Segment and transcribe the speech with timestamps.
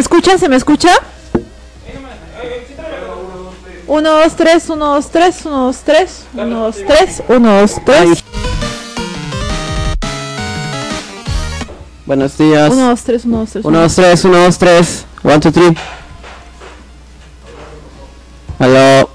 [0.00, 0.38] ¿Se me escucha?
[0.38, 0.88] ¿Se me escucha?
[3.86, 8.24] 1, 2, 3, 1, 2, 3, 1, 2, 3, 1, 2, 3, 1, 2, 3.
[12.06, 12.72] Buenos días.
[12.72, 13.64] 1, 2, 3, 1, 2, 3.
[13.66, 15.06] 1, 2, 3, 1, 2, 3.
[15.22, 15.74] 1, 2, 3.
[18.58, 19.09] Aló.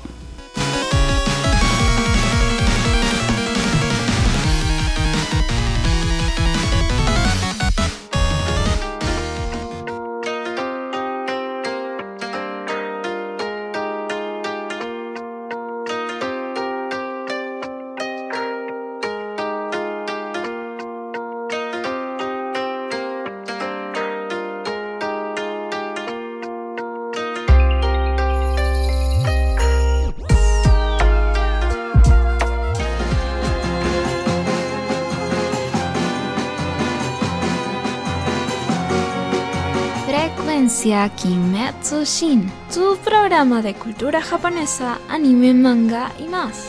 [41.10, 46.68] Kimetsu Shin, tu programa de cultura japonesa, anime, manga y más.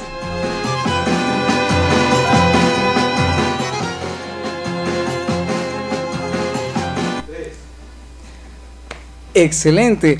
[9.35, 10.19] Excelente.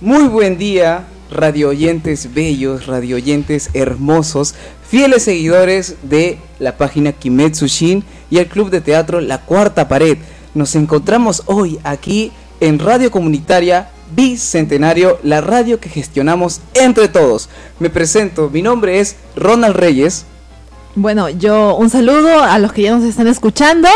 [0.00, 4.54] Muy buen día, radio oyentes bellos, radio oyentes hermosos,
[4.88, 10.18] fieles seguidores de la página Kimetsu Shin y el club de teatro La Cuarta Pared.
[10.54, 17.48] Nos encontramos hoy aquí en Radio Comunitaria Bicentenario, la radio que gestionamos entre todos.
[17.80, 20.26] Me presento, mi nombre es Ronald Reyes.
[20.98, 23.86] Bueno, yo un saludo a los que ya nos están escuchando.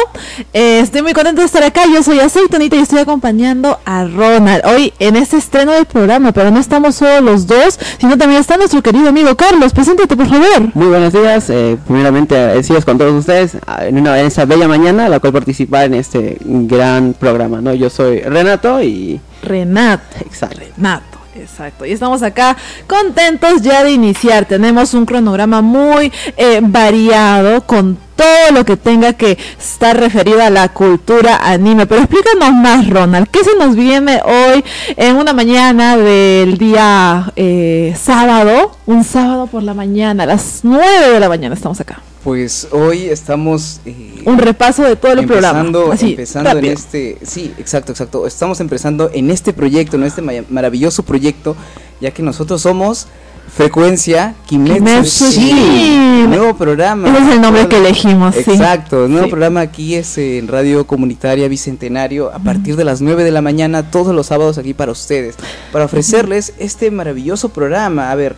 [0.52, 1.80] Eh, estoy muy contento de estar acá.
[1.90, 6.32] Yo soy Aceitonita y estoy acompañando a Ronald hoy en este estreno del programa.
[6.32, 9.72] Pero no estamos solo los dos, sino también está nuestro querido amigo Carlos.
[9.72, 10.74] Preséntate, por favor.
[10.74, 11.48] Muy buenos días.
[11.48, 15.32] Eh, primeramente, agradecidos con todos ustedes ah, en, una, en esa bella mañana, la cual
[15.32, 17.62] participar en este gran programa.
[17.62, 17.72] ¿no?
[17.72, 19.18] Yo soy Renato y.
[19.42, 20.18] Renato.
[20.20, 20.60] Exacto.
[20.76, 21.09] Renato.
[21.40, 22.54] Exacto, y estamos acá
[22.86, 24.44] contentos ya de iniciar.
[24.44, 30.50] Tenemos un cronograma muy eh, variado con todo lo que tenga que estar referido a
[30.50, 31.86] la cultura anime.
[31.86, 34.62] Pero explícanos más, Ronald, ¿qué se nos viene hoy
[34.96, 38.72] en una mañana del día eh, sábado?
[38.84, 42.00] Un sábado por la mañana, a las 9 de la mañana estamos acá.
[42.22, 43.80] Pues hoy estamos...
[43.86, 45.60] eh, Un repaso de todo el programa.
[45.60, 48.26] empezando, Así, empezando en este, sí, exacto, exacto.
[48.26, 51.56] Estamos empezando en este proyecto, en este ma- maravilloso proyecto,
[52.02, 53.06] ya que nosotros somos
[53.54, 56.30] Frecuencia Kimetsu Shin.
[56.30, 57.08] nuevo programa.
[57.08, 58.52] Ese es el nombre que elegimos, sí.
[58.52, 59.30] Exacto, nuevo Sí.
[59.30, 63.90] programa aquí es en Radio Comunitaria Bicentenario a partir de las 9 de la mañana
[63.90, 65.34] todos los sábados aquí para ustedes,
[65.72, 68.10] para ofrecerles este maravilloso programa.
[68.10, 68.36] A ver,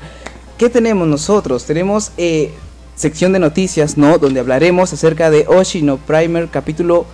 [0.57, 1.65] ¿qué tenemos nosotros?
[1.67, 2.51] Tenemos eh,
[2.97, 4.19] sección de noticias, ¿no?
[4.19, 7.05] Donde hablaremos acerca de Oshino Primer capítulo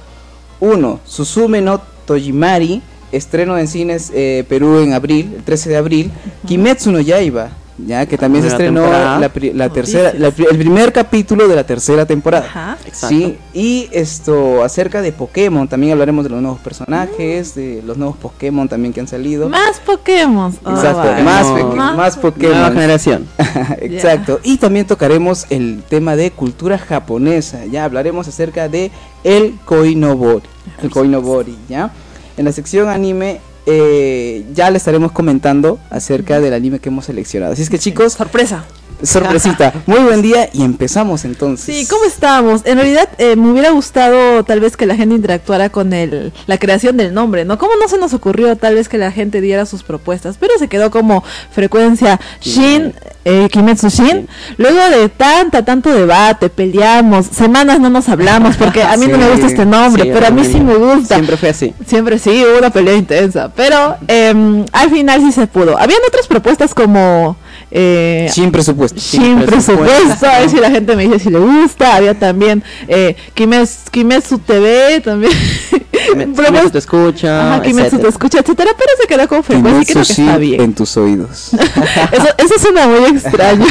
[0.60, 2.80] 1, Susume no Tojimari,
[3.12, 6.10] estreno en cines eh, Perú en abril, el 13 de abril,
[6.46, 7.50] Kimetsu no Yaiba,
[7.86, 9.19] ya que también se estrenó temporada.
[9.20, 10.02] la, pri- la Noticias.
[10.02, 12.44] tercera, la el primer capítulo de la tercera temporada.
[12.46, 12.78] Ajá.
[12.86, 13.08] Exacto.
[13.08, 18.16] Sí, y esto acerca de Pokémon, también hablaremos de los nuevos personajes, de los nuevos
[18.16, 19.48] Pokémon también que han salido.
[19.48, 20.52] Más Pokémon.
[20.64, 21.22] Ah, Exacto, vale.
[21.22, 21.70] más, Pokémon.
[21.70, 22.72] peque- Más más Nueva Pokémon.
[22.72, 23.28] generación.
[23.80, 24.40] Exacto.
[24.42, 27.64] Y también tocaremos el tema de cultura japonesa.
[27.66, 28.90] Ya hablaremos acerca de
[29.25, 30.46] el Koinobori.
[30.82, 31.90] El Koinobori, ¿ya?
[32.36, 37.52] En la sección anime eh, ya le estaremos comentando acerca del anime que hemos seleccionado.
[37.52, 38.64] Así es que chicos, Sorpresa.
[39.02, 39.72] Sorpresita.
[39.86, 41.64] Muy buen día y empezamos entonces.
[41.64, 42.62] Sí, ¿cómo estamos?
[42.64, 46.58] En realidad eh, me hubiera gustado tal vez que la gente interactuara con el, la
[46.58, 47.58] creación del nombre, ¿no?
[47.58, 50.36] ¿Cómo no se nos ocurrió tal vez que la gente diera sus propuestas?
[50.38, 54.28] Pero se quedó como frecuencia Shin, eh, Kimetsu Shin.
[54.56, 59.28] Luego de tanta, tanto debate, peleamos, semanas no nos hablamos porque a mí no me
[59.30, 61.14] gusta este nombre, Sí, pero a mí sí me gusta.
[61.16, 61.74] Siempre fue así.
[61.86, 65.78] Siempre sí, hubo una pelea intensa, pero em, al final sí se pudo.
[65.78, 67.36] Habían otras propuestas como
[67.70, 69.00] eh, Sin presupuesto.
[69.00, 71.96] sin presupuesto, a ver si la gente me dice si le gusta.
[71.96, 75.32] Había también eh, Kimetsu, Kimetsu TV, también.
[76.24, 77.52] Kimetsu Propuestas- te escucha.
[77.54, 78.02] Ajá, Kimetsu etcétera.
[78.02, 80.60] te escucha, etcétera, pero se quedó con frecuencia y creo que Kimetsu está Shin bien.
[80.60, 81.50] en tus oídos.
[82.12, 83.66] Eso, eso suena muy extraño,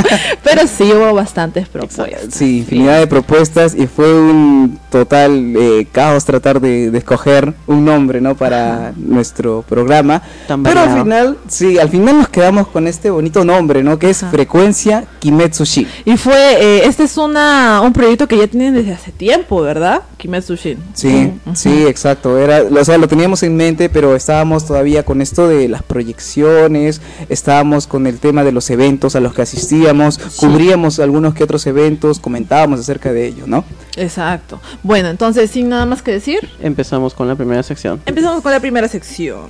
[0.42, 2.20] pero sí hubo bastantes propuestas.
[2.30, 7.84] Sí, infinidad de propuestas y fue un total eh, caos tratar de, de escoger un
[7.84, 8.34] nombre, ¿no?
[8.36, 10.22] Para nuestro programa.
[10.46, 13.98] Tan Pero al final, sí, al final nos quedamos con este bonito nombre, ¿no?
[13.98, 14.32] Que es Ajá.
[14.32, 15.88] Frecuencia Kimetsu Shin.
[16.04, 20.02] Y fue, eh, este es una, un proyecto que ya tienen desde hace tiempo, ¿verdad?
[20.16, 20.78] Kimetsu Shin.
[20.94, 21.56] Sí, Ujú.
[21.56, 22.36] sí, exacto.
[22.38, 27.00] Era, o sea, lo teníamos en mente, pero estábamos todavía con esto de las proyecciones,
[27.28, 31.64] estábamos con el tema de los eventos a los que asistíamos, cubríamos algunos que otros
[31.66, 33.64] eventos, comentábamos acerca de ello, ¿no?
[33.96, 34.60] Exacto.
[34.82, 38.00] Bueno, entonces, sin nada más que decir, Empezamos con la primera sección.
[38.06, 39.46] empezamos con la primera sección.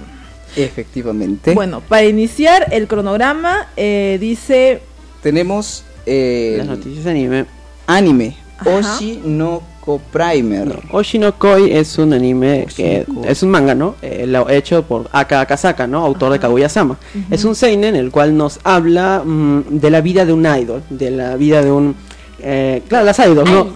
[0.56, 1.54] Efectivamente.
[1.54, 4.82] Bueno, para iniciar el cronograma, eh, dice
[5.22, 7.44] tenemos eh, Las noticias de anime.
[7.86, 8.70] anime Ajá.
[8.96, 9.62] Oshi no
[10.12, 10.80] Primer.
[10.92, 13.96] Oshinokoi es un anime que es un manga, ¿no?
[14.00, 16.04] Eh, lo hecho por Aka Akasaka, ¿no?
[16.04, 16.98] Autor de Kaguya-sama.
[17.30, 21.10] Es un seinen el cual nos habla mm, de la vida de un idol, de
[21.10, 21.96] la vida de un
[22.38, 23.72] eh, claro, las idols, ¿no?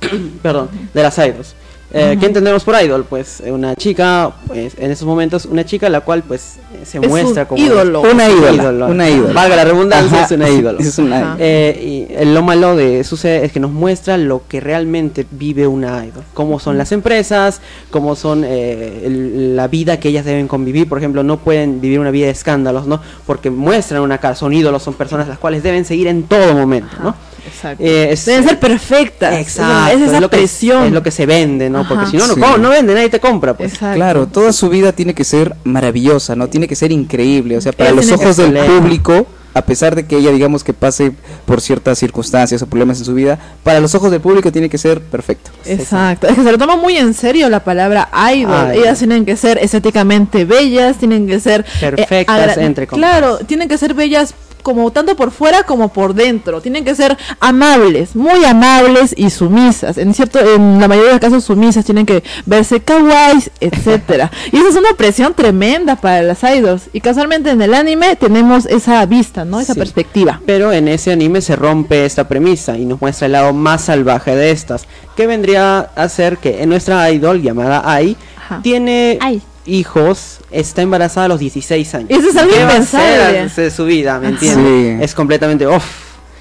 [0.42, 1.54] Perdón, de las idols.
[1.90, 3.06] Eh, ¿Qué entendemos por idol?
[3.08, 7.08] Pues eh, una chica, pues en esos momentos, una chica la cual pues se Es
[7.08, 8.02] muestra un como ídolo.
[8.02, 8.86] Una es un ídola, ídolo.
[8.88, 9.32] una ídola.
[9.32, 10.78] Valga la redundancia, Ajá, es una ídolo.
[10.80, 11.36] Es una.
[11.38, 16.04] Eh, y lo malo de sucede es que nos muestra lo que realmente vive una
[16.04, 20.88] idol, cómo son las empresas, cómo son eh, el- la vida que ellas deben convivir,
[20.90, 23.00] por ejemplo, no pueden vivir una vida de escándalos, ¿no?
[23.26, 26.94] Porque muestran una cara, son ídolos, son personas las cuales deben seguir en todo momento,
[27.02, 27.14] ¿no?
[27.46, 27.82] Exacto.
[27.82, 29.34] Es- Deben ser perfectas.
[29.38, 30.84] Exacto, Es esa lo que, presión.
[30.84, 31.77] es lo que se vende, ¿no?
[31.86, 32.10] Porque Ajá.
[32.10, 33.74] si no, no, no vende, nadie te compra, pues.
[33.74, 33.96] Exacto.
[33.96, 36.48] Claro, toda su vida tiene que ser maravillosa, ¿no?
[36.48, 37.56] Tiene que ser increíble.
[37.56, 40.72] O sea, para Ella los ojos del público, a pesar de que ella, digamos, que
[40.72, 41.12] pase
[41.44, 44.78] por ciertas circunstancias o problemas en su vida, para los ojos del público tiene que
[44.78, 45.50] ser perfecto.
[45.64, 48.72] Exacto, es que se lo toma muy en serio la palabra idol.
[48.72, 53.10] Ellas tienen que ser estéticamente bellas, tienen que ser eh, Perfectas, entre comillas.
[53.10, 56.60] Claro, tienen que ser bellas como tanto por fuera como por dentro.
[56.60, 59.98] Tienen que ser amables, muy amables y sumisas.
[59.98, 64.30] En cierto, en la mayoría de casos sumisas tienen que verse kawaiis, etcétera.
[64.52, 66.88] y esa es una presión tremenda para las idols.
[66.92, 69.60] Y casualmente en el anime tenemos esa vista, ¿no?
[69.60, 69.78] Esa Sí.
[69.78, 70.40] perspectiva.
[70.46, 74.34] Pero en ese anime se rompe esta premisa y nos muestra el lado más salvaje
[74.34, 78.60] de estas, que vendría a ser que en nuestra idol llamada Ai Ajá.
[78.62, 79.42] tiene Ai.
[79.68, 82.10] Hijos, está embarazada a los 16 años.
[82.10, 83.48] Eso es algo ¿Qué va a impensable.
[83.56, 84.34] de su vida, ¿me Ajá.
[84.34, 84.96] entiendes?
[84.98, 85.04] Sí.
[85.04, 85.84] Es completamente off.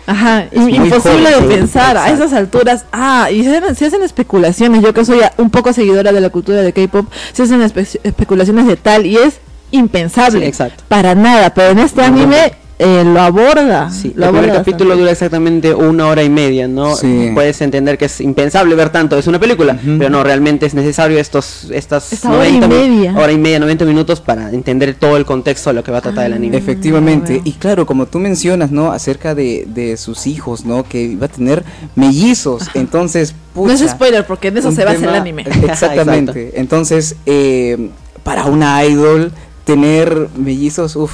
[0.10, 2.86] Ajá, imposible joven, de pensar a esas alturas.
[2.94, 4.82] Ah, y se hacen, se hacen especulaciones.
[4.82, 8.68] Yo que soy un poco seguidora de la cultura de K-pop, se hacen espe- especulaciones
[8.68, 9.40] de tal y es
[9.72, 10.40] impensable.
[10.40, 10.86] Sí, exacto.
[10.88, 13.90] Para nada, pero en este anime eh, lo aborda.
[13.90, 15.00] Sí, lo el primer capítulo bastante.
[15.02, 16.96] dura exactamente una hora y media, ¿no?
[16.96, 17.32] Sí.
[17.34, 21.18] Puedes entender que es impensable ver tanto, es una película, pero no, realmente es necesario
[21.20, 23.16] estos, estas Esta hora y mi- media.
[23.18, 26.02] hora y media, 90 minutos para entender todo el contexto de lo que va a
[26.02, 26.56] tratar el anime.
[26.58, 28.92] Efectivamente, y claro, como tú mencionas, ¿no?
[28.92, 30.84] Acerca de, de sus hijos, ¿no?
[30.84, 31.64] Que iba a tener
[31.96, 35.44] mellizos, entonces, No es pucha, spoiler porque en eso se basa el anime.
[35.64, 36.54] Exactamente.
[36.60, 37.90] Entonces, eh,
[38.24, 39.32] para una idol,
[39.66, 41.12] tener mellizos, uff.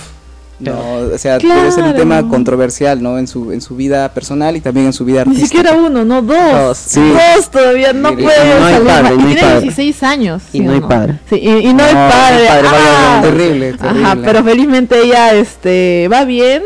[0.60, 0.79] No,
[1.13, 1.98] o sea, debe ser un Claro.
[1.98, 3.17] tema controversial, ¿no?
[3.17, 5.57] En su, en su vida personal y también en su vida Ni artística.
[5.63, 6.38] siquiera uno, no dos.
[6.53, 6.77] Dos.
[6.77, 7.01] Sí.
[7.36, 9.62] Dos todavía no puede no hay salir padre, no hay tiene padre.
[9.62, 10.43] 16 años.
[10.53, 11.19] Y ¿sí no hay padre.
[11.29, 12.48] Sí, y, y no, No, hay no hay padre.
[12.50, 13.19] Ah.
[13.24, 14.22] terrible, Ajá, terrible.
[14.24, 16.62] pero felizmente ella este va bien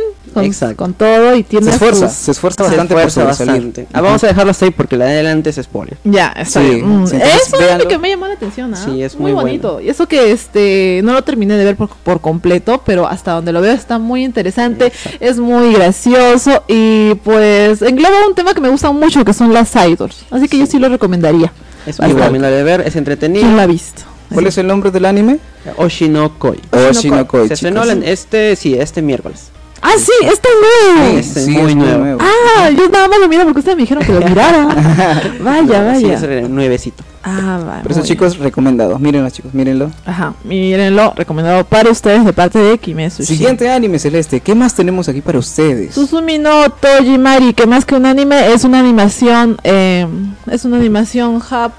[0.76, 3.66] con, todo y tiene Se esfuerza, sus- se esfuerza Se bastante esfuerza por sobresalir.
[3.68, 3.88] bastante.
[3.94, 5.98] Ah, vamos a dejarlo hasta ahí porque la de adelante es spoiler.
[6.04, 7.02] Ya, está Sí, bien.
[7.02, 7.88] Mm, sí, entonces es un anime véanlo.
[7.88, 8.82] que me llamó la atención, ¿ah?
[8.84, 9.82] Sí, es muy, muy bonito.
[9.82, 13.52] Y eso que este no lo terminé de ver por, por completo, pero hasta donde
[13.52, 18.70] lo veo está muy interesante, es muy gracioso y pues engloba un tema que me
[18.70, 20.26] gusta mucho que son las idols.
[20.32, 21.52] Así que yo sí lo recomendaría.
[21.86, 23.42] Es muy recomendable de ver, es entretenido.
[23.44, 24.04] ¿Quién lo ha visto?
[24.34, 25.40] ¿Cuál es el nombre del anime?
[25.78, 26.60] Oshinokoi.
[26.90, 29.52] Oshinokoi, Se estrenó este, sí, este miércoles.
[29.82, 30.50] Ah, sí, está
[30.96, 31.22] nuevo.
[31.24, 32.20] Sí, es muy nuevo.
[32.22, 34.66] Ah, yo nada más lo miro porque ustedes me dijeron que lo mirara.
[35.42, 36.14] vaya, Sí, vaya.
[36.16, 37.04] es eh, nuevecito.
[37.24, 37.84] Ah, vaya.
[37.84, 38.98] Por eso, chicos, recomendado.
[38.98, 39.86] Mírenlo, chicos, mírenlo.
[39.88, 39.98] bien.
[40.06, 43.24] Ajá, mírenlo, recomendado para ustedes de parte de Kimetsu.
[43.24, 43.38] Shin.
[43.38, 44.40] Siguiente anime celeste.
[44.40, 45.94] ¿Qué más tenemos aquí para ustedes?
[45.94, 50.08] Susumi no Tojimari, que más que un anime es una animación, eh,
[50.50, 51.74] es una animación jap,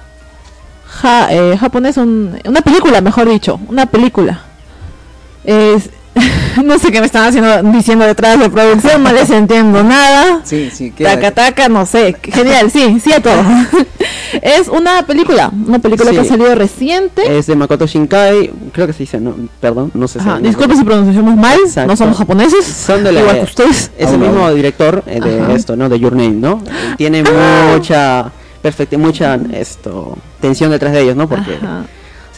[0.87, 4.43] ja, eh, japonés, un- una película, mejor dicho, una película.
[5.45, 5.91] Es,
[6.65, 10.41] no sé qué me están haciendo, diciendo detrás de producción, no les entiendo nada.
[10.45, 13.35] Sí, sí, ¿qué Taca taca, no sé, genial, sí, sí a todo.
[14.43, 17.39] es una película, una película que ha salido reciente.
[17.39, 20.77] Es de Makoto Shinkai, creo que se dice, no, perdón, no sé si Ajá, disculpe
[20.77, 21.91] si pronunciamos mal, Exacto.
[21.91, 22.65] no somos japoneses.
[22.67, 23.91] Son de la- igual que ustedes.
[23.99, 25.53] Es el mismo director eh, de Ajá.
[25.53, 25.89] esto, ¿no?
[25.89, 26.63] De Your Name, ¿no?
[26.97, 27.73] Tiene Ah.
[27.75, 28.31] mucha
[28.63, 31.29] perfecta, mucha esto tensión detrás de ellos, ¿no?
[31.29, 31.85] Porque Ajá.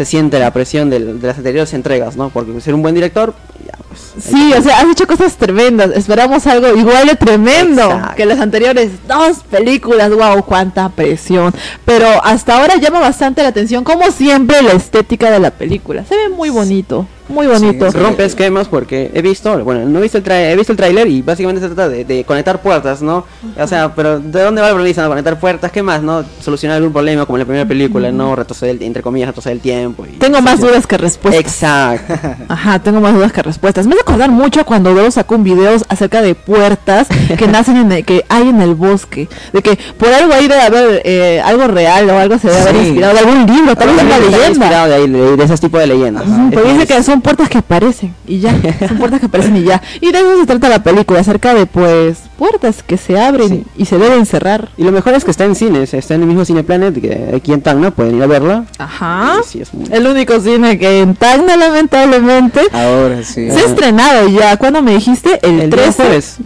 [0.01, 2.31] Se siente la presión de las anteriores entregas, ¿no?
[2.31, 3.35] Porque ser un buen director,
[3.67, 4.15] ya pues.
[4.19, 5.91] Sí, o sea, has hecho cosas tremendas.
[5.95, 8.15] Esperamos algo igual de tremendo Exacto.
[8.17, 10.11] que las anteriores dos películas.
[10.11, 11.53] Wow, cuánta presión.
[11.85, 16.03] Pero hasta ahora llama bastante la atención, como siempre, la estética de la película.
[16.07, 17.07] Se ve muy bonito.
[17.31, 17.91] Muy bonito.
[17.91, 20.77] Sí, rompe esquemas porque he visto, bueno, no he visto el tra- he visto el
[20.77, 23.25] tráiler y básicamente se trata de, de conectar puertas, ¿no?
[23.59, 25.03] O sea, pero ¿de dónde va premisa?
[25.03, 25.09] ¿no?
[25.09, 26.03] Conectar puertas, ¿qué más?
[26.03, 26.25] ¿No?
[26.41, 28.35] Solucionar algún problema como en la primera película, ¿no?
[28.37, 30.05] Retroceder, el- entre comillas, retroceder el tiempo.
[30.07, 31.41] Y Tengo más dudas que respuestas.
[31.45, 32.15] Exacto.
[32.49, 33.87] Ajá, tengo más dudas que respuestas.
[33.87, 37.07] Me hace acordar mucho cuando luego sacó un video acerca de puertas
[37.39, 39.29] que nacen en el, que hay en el bosque.
[39.53, 42.75] De que por algo ahí debe haber eh, algo real o algo se debe haber
[42.75, 42.81] Sí.
[42.87, 44.87] inspirado de algún libro, tal vez una leyenda.
[44.89, 46.25] de, ahí, de, de esos tipos de leyendas.
[46.27, 48.53] Ujú, Es Pero dice que son puertas que aparecen y ya,
[48.89, 49.81] son puertas que aparecen y ya.
[50.01, 53.65] Y de eso se trata la película, acerca de pues puertas que se abren Sí.
[53.77, 54.69] y se deben cerrar.
[54.77, 57.35] Y lo mejor es que está en cines, está en el mismo Cine Planet, que
[57.37, 58.65] aquí en Tacna, pueden ir a verla.
[58.79, 59.37] Ajá.
[59.45, 63.51] Sí, sí, es muy- El único cine que en Tacna lamentablemente Ahora sí.
[63.51, 64.57] se ha estrenado ya.
[64.57, 65.39] ¿Cuándo me dijiste?
[65.43, 66.03] El, El día 13.
[66.03, 66.37] jueves.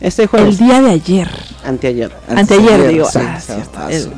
[0.00, 0.58] Este El jueves.
[0.58, 1.28] día de ayer.
[1.64, 2.12] Anteayer.
[2.28, 3.06] Anteayer, digo.
[3.10, 4.12] sí, Ah, cierto, el-.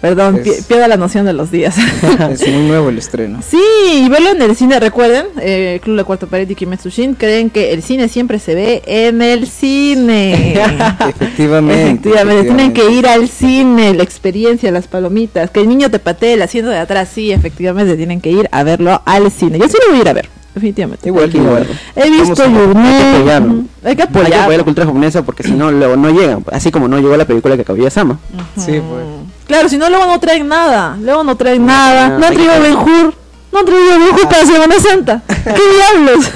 [0.00, 1.76] Perdón, Es- pi- pierdo la noción de los días.
[2.30, 3.40] Es muy nuevo el estreno.
[3.48, 3.58] sí,
[4.04, 7.50] y verlo en el cine, recuerden, eh, Club de Cuarto Pared y Kimetsu Shin creen
[7.50, 10.52] que el cine siempre se ve en el cine.
[11.08, 12.08] Efectivamente.
[12.10, 16.34] Efectivamente, tienen que ir al cine, la experiencia, las palomitas, que el niño te patee
[16.34, 19.58] el asiento de atrás, sí, efectivamente tienen que ir a verlo al cine.
[19.58, 21.08] Yo sí lo voy a ir a ver, definitivamente.
[21.08, 21.66] Igual que igual.
[21.96, 24.40] He visto Your hay que ujú, Hay que Hay que apoyar.
[24.42, 26.44] apoyar la cultura japonesa porque si no, luego no llegan.
[26.52, 28.18] Así como no llegó la película que Kaguya-sama.
[28.56, 29.04] Sí, pues.
[29.48, 30.96] Claro, si no, luego no traen nada.
[31.00, 32.10] Luego no traen nada.
[32.10, 33.14] no, No han traído que- Ben Hur.
[33.50, 35.22] No han traído Ben Hur para Semana Santa.
[35.44, 35.62] ¿Qué
[36.04, 36.30] diablos?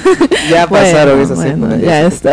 [0.49, 2.31] Ya pasaron esas bueno, épocas, Ya está.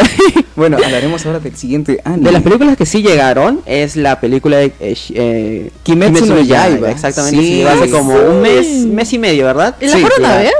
[0.56, 2.24] Bueno, hablaremos ahora del siguiente anime.
[2.24, 6.40] De las películas que sí llegaron es la película de eh, sh- eh, Kimetsu no
[6.40, 6.90] Yaiba.
[6.90, 7.46] Exactamente, Sí.
[7.46, 8.18] sí, hace como Sí.
[8.30, 9.76] un mes, mes y medio, ¿verdad?
[9.80, 10.52] ¿Y la Sí, fueron a ver?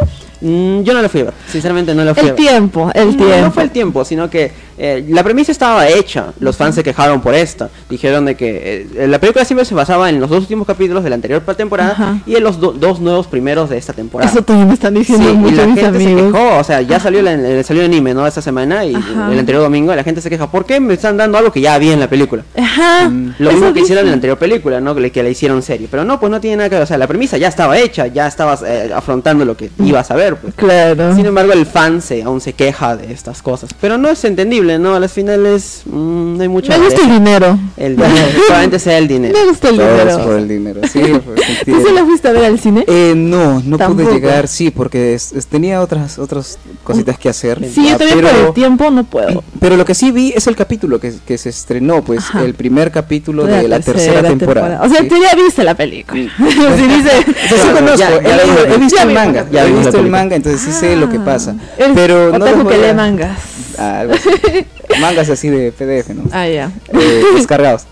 [0.42, 2.46] Mm, yo no la fui a ver, sinceramente no la fui a El ver.
[2.46, 3.36] tiempo, el No, tiempo.
[3.46, 4.50] No fue el tiempo, sino que
[4.82, 6.32] eh, la premisa estaba hecha.
[6.40, 7.68] Los fans se quejaron por esta.
[7.88, 11.10] Dijeron de que eh, la película siempre se basaba en los dos últimos capítulos de
[11.10, 12.18] la anterior temporada Ajá.
[12.26, 14.30] y en los do- dos nuevos primeros de esta temporada.
[14.30, 16.80] Eso también me están Sí, diciendo y muchos la mis gente se quejó, o sea,
[16.80, 18.26] ya salió, la- el, salió el anime, ¿no?
[18.26, 19.30] Esta semana y Ajá.
[19.32, 21.74] el anterior domingo la gente se queja, ¿por qué me están dando algo que ya
[21.74, 22.42] había en la película?
[22.56, 23.08] Ajá.
[23.08, 23.34] Mm.
[23.38, 24.94] Lo mismo que hicieron en la anterior película, ¿no?
[24.94, 25.88] Que le hicieron serie.
[25.90, 26.84] Pero no, pues no tiene nada que ver.
[26.84, 30.14] O sea, la premisa ya estaba hecha, ya estabas eh, afrontando lo que ibas a
[30.14, 30.54] ver, pues.
[30.54, 31.14] Claro.
[31.14, 33.70] Sin embargo, el fan se, aún se queja de estas cosas.
[33.80, 34.94] Pero no es entendible, ¿no?
[34.94, 36.70] A las finales mm, no hay mucho.
[36.72, 37.58] Me gusta el dinero.
[37.76, 38.14] El dinero.
[38.46, 39.38] Probablemente sea el dinero.
[39.38, 40.10] Me gusta el Todo dinero.
[40.10, 40.80] es por el dinero.
[40.90, 41.00] Sí,
[41.64, 42.84] ¿Tú se el- la fuiste a ver al cine?
[42.86, 44.04] Eh, no, no Tampoco.
[44.08, 47.58] pude llegar, sí, porque es- es- tenía otras otras cositas que hacer.
[47.72, 49.42] Sí, yo también por el tiempo no puedo.
[49.58, 52.42] pero lo que sí vi es el capítulo que, que se estrenó, pues Ajá.
[52.44, 54.80] el primer capítulo de la, tercera, temporada.
[54.82, 55.08] O sea, sí.
[55.08, 56.22] tú ya viste la película.
[56.36, 56.42] si
[56.86, 57.10] dice.
[57.18, 60.08] O sea, sí Ya, conozco, ya, he, visto ya el manga, ya he visto el
[60.08, 61.54] manga, entonces sí sé lo que pasa.
[61.58, 63.38] Ah, Eres Pero no que lee mangas.
[63.78, 64.30] Ah, algo así.
[65.00, 66.22] Mangas así de PDF, ¿no?
[66.32, 66.70] Ah, ya.
[66.92, 67.86] eh, descargados.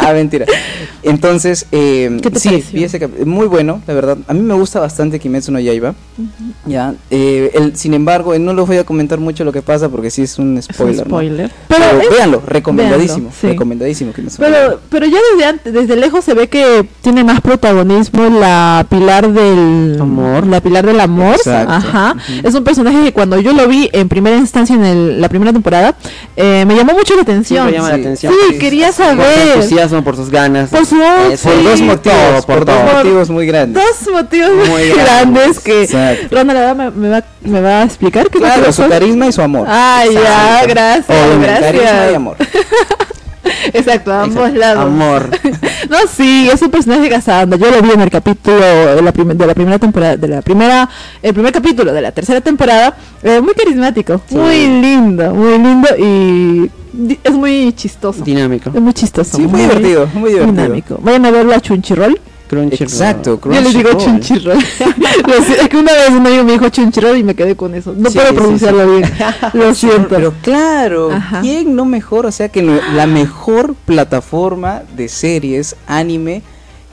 [0.00, 0.46] Ah, mentira.
[1.02, 4.18] Entonces, eh, ¿Qué te sí, vi ese muy bueno, la verdad.
[4.28, 5.94] A mí me gusta bastante Kimetsu no Yaiba.
[6.66, 9.88] Ya, eh, el, sin embargo, eh, no les voy a comentar mucho lo que pasa
[9.88, 10.96] porque sí es un Es un spoiler.
[10.98, 11.04] ¿no?
[11.10, 11.50] spoiler.
[11.68, 13.46] Pero, Pero, es- véanlo, recomendadísimo, véanlo, sí.
[13.46, 14.58] recomendadísimo Kimetsu no Yaiba.
[14.66, 19.32] pero, pero ya desde antes, desde lejos se ve que tiene más protagonismo la pilar
[19.32, 20.46] del Amor.
[20.46, 21.36] La pilar del amor.
[21.36, 21.72] Exacto.
[21.72, 22.16] Ajá.
[22.42, 25.52] Es un personaje que cuando yo lo vi en primera instancia en el- la primera
[25.52, 25.94] temporada,
[26.42, 27.68] eh, me llamó mucho la atención.
[27.68, 28.00] Siempre llama la Sí.
[28.00, 28.32] atención.
[28.50, 29.48] Sí, quería Por su saber.
[29.56, 30.70] entusiasmo, por sus ganas.
[30.70, 31.48] Por su Eh, sí.
[31.48, 33.82] por dos motivos, por, por dos motivos muy grandes.
[33.82, 35.04] Dos motivos Muy grandes.
[35.04, 36.36] grandes que Exacto.
[36.36, 39.66] Ronald me, me va, me va a explicar qué Claro, su carisma y su amor.
[39.68, 42.14] Ah, ya, gracias, Obviamente, Carisma y gracias.
[42.16, 42.36] amor.
[43.72, 44.58] Exacto, a ambos Exacto.
[44.58, 44.84] lados.
[44.86, 45.30] Amor.
[45.90, 47.56] No, sí, es un personaje casando.
[47.56, 50.88] Yo lo vi en el capítulo de la, de la primera temporada, de la primera,
[51.20, 52.94] el primer capítulo de la tercera temporada.
[53.24, 54.36] eh, muy carismático, Sí.
[54.36, 56.70] muy lindo, muy lindo y
[57.24, 58.22] es muy chistoso.
[58.22, 58.70] Dinámico.
[58.72, 59.36] Es muy chistoso.
[59.36, 60.62] Sí, muy divertido, muy divertido.
[60.62, 60.98] Dinámico.
[61.02, 62.20] Vayan a verlo a Chunchirol.
[62.50, 62.82] Crunchyroll.
[62.82, 64.58] Exacto, Yo les digo Crunchyroll.
[64.58, 67.94] Es que una vez un amigo me dijo Chunchirol y me quedé con eso.
[67.96, 69.10] No Sí, puedo sí, pronunciarlo bien.
[69.52, 70.08] Lo siento.
[70.08, 71.40] Pero claro, Ajá.
[71.42, 72.26] ¿quién no mejor?
[72.26, 76.42] O sea que no- la mejor plataforma de series, anime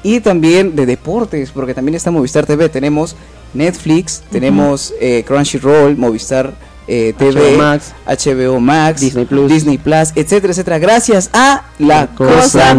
[0.04, 2.70] y también de deportes, porque también está Movistar TV.
[2.70, 3.16] Tenemos
[3.56, 6.54] Netflix, tenemos eh, Crunchyroll, Movistar
[6.88, 7.94] eh, TV, HBO Max.
[8.06, 9.52] HBO Max, Disney Plus.
[9.52, 10.80] Disney Plus, etcétera, etcétera.
[10.80, 12.76] Gracias a la cosa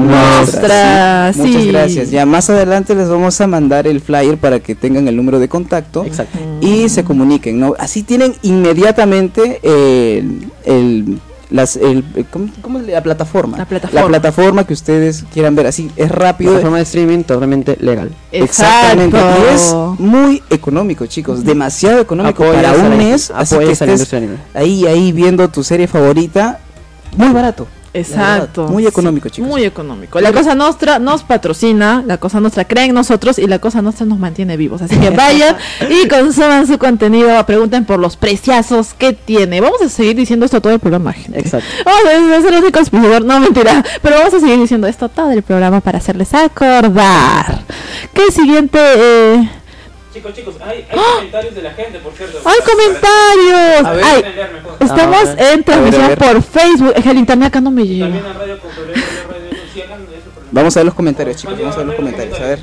[1.35, 2.11] Sí, Muchas gracias.
[2.11, 5.49] Ya más adelante les vamos a mandar el flyer para que tengan el número de
[5.49, 6.39] contacto Exacto.
[6.61, 7.75] y se comuniquen, ¿no?
[7.79, 11.19] Así tienen inmediatamente el, el-
[11.51, 13.57] las, el, ¿cómo, cómo es la plataforma?
[13.59, 14.07] La plataforma.
[14.09, 16.51] plataforma que ustedes quieran ver, así es rápido.
[16.53, 18.11] Plataforma de streaming totalmente legal.
[18.33, 19.17] Exactamente.
[19.17, 21.45] Y es muy económico, chicos.
[21.45, 23.31] Demasiado económico Apoyas para un la- mes.
[23.35, 24.37] Así que la estés industria anime.
[24.55, 26.61] ahí, ahí viendo tu serie favorita.
[27.17, 27.67] Muy barato.
[27.95, 28.69] Exacto.
[28.69, 29.49] Muy económico, chicos.
[29.49, 30.21] Muy económico.
[30.21, 34.07] La Cosa Nostra nos patrocina, la Cosa Nostra cree en nosotros y la Cosa Nostra
[34.07, 34.83] nos mantiene vivos.
[34.83, 35.57] Así que vayan
[35.89, 39.61] y consuman su contenido, pregunten por los preciazos que tiene.
[39.61, 41.41] Vamos a seguir diciendo esto todo el programa, gente.
[41.41, 41.67] Exacto.
[41.85, 45.31] Vamos a ser el único auspiciador, no mentira, pero vamos a seguir diciendo esto todo
[45.31, 47.65] el programa para hacerles acordar.
[48.15, 48.79] El siguiente...
[48.81, 49.51] Eh...
[50.19, 52.39] Chicos, chicos, hay, hay comentarios de la gente, por cierto.
[52.45, 53.87] ¡Hay comentarios!
[53.87, 54.05] A ver.
[54.05, 54.77] Ay, Pueden leer mejor.
[54.81, 55.53] estamos A ver.
[55.55, 56.35] en transmisión A ver, a ver.
[56.35, 56.93] por Facebook.
[56.97, 58.07] Es que el internet acá no me llega.
[58.07, 60.49] También en Radio Cultural, Radio Si hagan eso, por ejemplo.
[60.51, 61.59] Vamos a ver los comentarios, chicos.
[61.59, 62.41] Vamos a ver los comentarios.
[62.41, 62.59] A ver.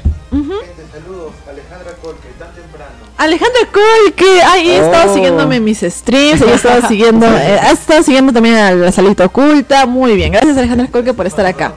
[0.91, 2.91] Saludos, Alejandra Colque, tan temprano.
[3.17, 5.13] Alejandra Colque, ay, he estado Oh.
[5.13, 9.25] siguiéndome en mis streams, ha estado siguiendo, eh, ha estado siguiendo también a la salita
[9.25, 11.73] oculta, muy bien, gracias Alejandra Colque por estar acá.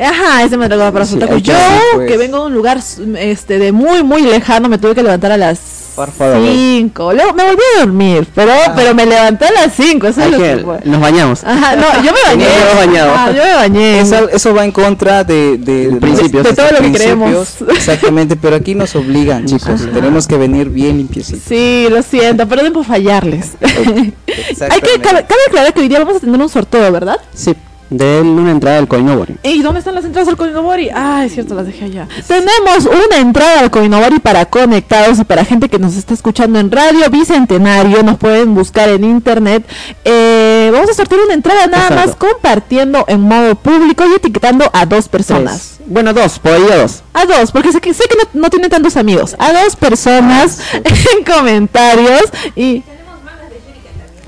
[0.00, 1.54] Ajá, ese me tocó para Sí, Yo,
[1.94, 2.10] pues.
[2.10, 2.80] que vengo de un lugar
[3.18, 5.58] este de muy, muy lejano, me tuve que levantar a las
[5.96, 6.36] Por favor.
[6.46, 7.12] 5.
[7.14, 10.32] Luego me volví a dormir, pero, pero me levanté a las 5, eso es Hay
[10.32, 10.78] lo que- que fue.
[10.84, 11.42] nos bañamos.
[11.44, 12.44] Ajá, no, yo me bañé.
[12.44, 13.12] Yo me he bañado.
[13.16, 14.00] Ah, yo me bañé.
[14.00, 16.44] Eso, eso va en contra de, de, De principios.
[16.44, 17.56] De todo lo que creemos.
[17.70, 19.80] Exactamente, pero aquí nos obligan, chicos.
[19.80, 19.90] Ajá.
[19.94, 21.42] Tenemos que venir bien limpiecitos.
[21.48, 23.52] Sí, lo siento, perdón por fallarles.
[23.60, 27.16] Hay que, cabe, cabe aclarar que hoy día vamos a tener un sorteo, ¿verdad?
[27.34, 27.54] Sí,
[27.90, 29.36] de una entrada al Koinobori.
[29.42, 30.90] ¿Y dónde están las entradas al Coinobori?
[30.94, 32.08] Ah, es cierto, las dejé allá.
[32.26, 36.70] Tenemos una entrada al Coinobori para conectados y para gente que nos está escuchando en
[36.70, 38.02] Radio Bicentenario.
[38.02, 39.64] Nos pueden buscar en internet.
[40.04, 42.06] Eh, vamos a sortear una entrada nada Exacto.
[42.06, 45.74] más compartiendo en modo público y etiquetando a dos personas.
[45.76, 45.88] Tres.
[45.88, 47.02] Bueno, dos, por ahí a dos.
[47.14, 49.36] A dos, porque sé que, sé que no, no tienen tantos amigos.
[49.38, 52.22] A dos personas en comentarios
[52.56, 52.82] y...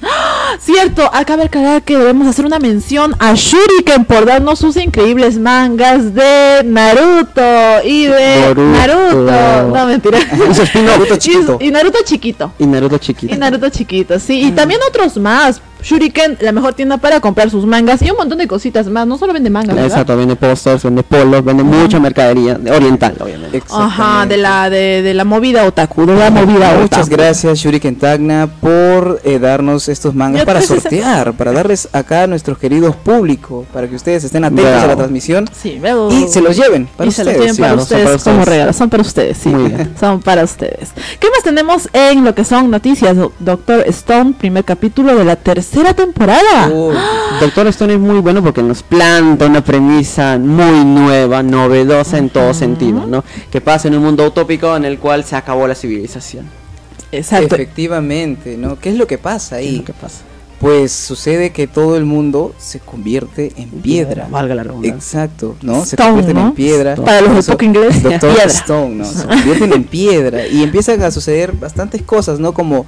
[0.03, 0.57] ¡Ah!
[0.61, 5.39] Cierto, acaba de aclarar que debemos hacer una mención a Shuriken por darnos sus increíbles
[5.39, 7.43] mangas de Naruto
[7.85, 8.55] y de.
[8.57, 9.69] Naruto.
[9.77, 10.19] No, mentira.
[10.51, 10.75] Spin-off.
[10.99, 11.59] Naruto chiquito.
[11.61, 12.53] Y, y Naruto chiquito.
[12.59, 13.35] Y Naruto chiquito.
[13.35, 14.43] Y Naruto chiquito, sí.
[14.47, 15.61] Y también otros más.
[15.81, 19.07] Shuriken, la mejor tienda para comprar sus mangas y un montón de cositas más.
[19.07, 19.87] No solo vende mangas, ¿verdad?
[19.93, 23.63] Exacto, vende posters, vende polos, vende mucha mercadería de- oriental, obviamente.
[23.71, 27.11] Ajá, de la, de, de la movida otaku, de la movida Muchas otaku.
[27.23, 32.59] gracias Shuriken Tagna por eh, darnos estos mangas para sortear, para darles acá a nuestros
[32.59, 36.87] queridos público, para que ustedes estén atentos a la transmisión Sí, y se los lleven
[36.96, 37.40] para y se los ustedes.
[37.40, 37.61] lleven sí.
[37.62, 38.48] para ustedes para como ustedes.
[38.48, 38.72] regalo.
[38.72, 39.48] Son para ustedes, sí.
[39.48, 39.94] Muy bien.
[39.98, 40.90] Son para ustedes.
[41.18, 43.16] ¿Qué más tenemos en lo que son noticias?
[43.16, 46.68] Do- Doctor Stone, primer capítulo de la tercera temporada.
[47.40, 52.53] Doctor Stone es muy bueno porque nos planta una premisa muy nueva, novedosa en todo
[52.55, 53.24] sentido, ¿no?
[53.51, 56.46] Que pasa en un mundo utópico en el cual se acabó la civilización.
[57.12, 57.55] Exacto.
[57.55, 58.79] Efectivamente, ¿no?
[58.79, 59.77] ¿Qué es lo que pasa ¿Qué es ahí?
[59.79, 60.18] lo que pasa?
[60.61, 64.27] Pues sucede que todo el mundo se convierte en piedra.
[64.29, 65.23] Valga la redundancia.
[65.23, 65.85] Exacto, ¿no?
[65.85, 66.47] Se convierten ¿no?
[66.49, 66.97] en piedra.
[66.97, 68.44] Para los de poco inglés, Doctor piedra.
[68.51, 69.05] Stone, ¿no?
[69.05, 72.53] Se convierten en piedra y empiezan a suceder bastantes cosas, ¿no?
[72.53, 72.87] Como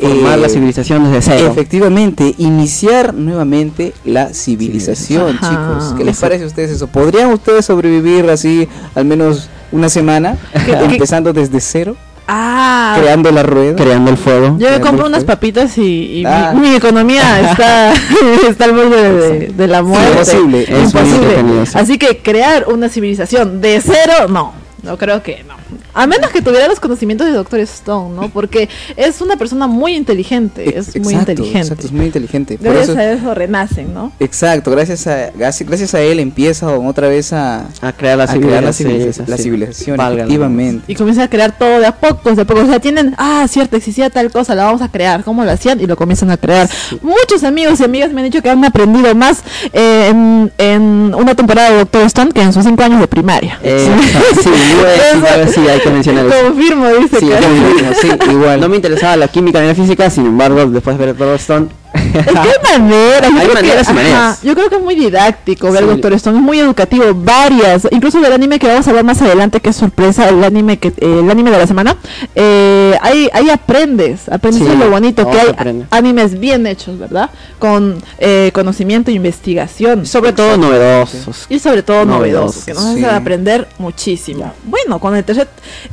[0.00, 1.52] Formar eh, la civilización desde cero.
[1.52, 5.94] Efectivamente, iniciar nuevamente la civilización, chicos.
[5.96, 6.88] ¿Qué les parece a ustedes eso?
[6.88, 11.94] ¿Podrían ustedes sobrevivir así al menos una semana, ¿Qué- qué- empezando desde cero,
[12.28, 13.76] Ah, creando la rueda?
[13.76, 14.56] Creando el fuego.
[14.58, 16.52] yo me compro unas papitas y, Ah.
[16.54, 17.92] mi, economía está,
[18.48, 20.10] está al borde de, de la muerte.
[20.12, 21.64] Imposible, es Imposible.
[21.74, 24.52] Así que crear una civilización de cero, no.
[24.82, 25.54] No creo que no.
[25.94, 28.28] A menos que tuviera los conocimientos de Doctor Stone, ¿no?
[28.30, 30.78] Porque es una persona muy inteligente.
[30.78, 31.58] Es muy inteligente.
[31.58, 32.56] Exacto, es muy inteligente.
[32.58, 34.12] Por Gracias eso- a eso renacen, ¿no?
[34.20, 38.62] Exacto, gracias a, gracias, a él empieza otra vez a, A crear la a crear
[38.62, 39.96] la civilización.
[39.98, 40.84] la efectivamente.
[40.90, 42.60] Y comienzan a crear todo de a poco, de a poco.
[42.60, 45.22] O sea, tienen, ah, cierto, existía tal cosa, la vamos a crear.
[45.24, 45.80] ¿Cómo lo hacían?
[45.80, 46.68] Y lo comienzan a crear.
[47.02, 51.34] Muchos amigos y amigas me han dicho que han aprendido más eh, en, en una
[51.34, 53.58] temporada de Doctor Stone que en sus cinco años de primaria.
[53.62, 53.88] Eh,
[54.42, 54.50] sí,
[55.54, 56.36] sí, sí, hay que mencionar eso.
[56.44, 58.30] Confirmo, dice Sí, que.
[58.32, 58.60] igual.
[58.60, 61.68] No me interesaba la química ni la física, sin embargo, después de ver Stone,
[62.18, 63.30] Es que hay maneras.
[63.30, 64.42] yo Hay creo maneras que, y maneras.
[64.42, 65.88] Yo creo que es muy didáctico ver Sí.
[65.88, 69.60] Doctor Stone, es muy educativo, varias, incluso del anime que vamos a ver más adelante,
[69.60, 71.96] que es sorpresa, el anime que eh, el anime de la semana,
[72.34, 75.86] eh, ahí, ahí aprendes, aprendes Sí, lo bonito, que hay aprende.
[75.90, 77.30] animes bien hechos, ¿verdad?
[77.58, 80.06] Con eh, conocimiento e investigación.
[80.06, 81.46] sobre todo novedosos.
[81.48, 83.04] Y sobre todo Novedosos, novedosos, que nos sí.
[83.04, 84.52] hace aprender muchísimo.
[84.64, 85.48] Bueno, con el tercer,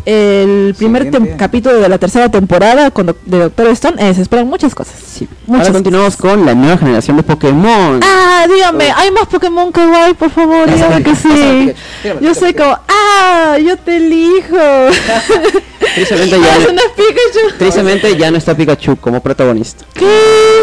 [0.06, 4.74] el primer capítulo de la tercera temporada con de Doctor Stone, eh, se esperan muchas
[4.76, 4.96] cosas.
[5.06, 5.28] Sí.
[5.46, 8.00] Muchas Ahora continuamos con la nueva generación de Pokémon.
[8.04, 10.70] Ah, dígame, ¿hay más Pokémon Kawaii, por favor?
[10.74, 11.72] Dígame que sí.
[12.22, 14.58] Yo soy como, ah, yo te elijo.
[15.96, 17.58] Tristemente Ah, ya, una Pikachu.
[17.58, 19.86] tristemente ya no está Pikachu como protagonista.
[19.94, 20.08] ¿Qué?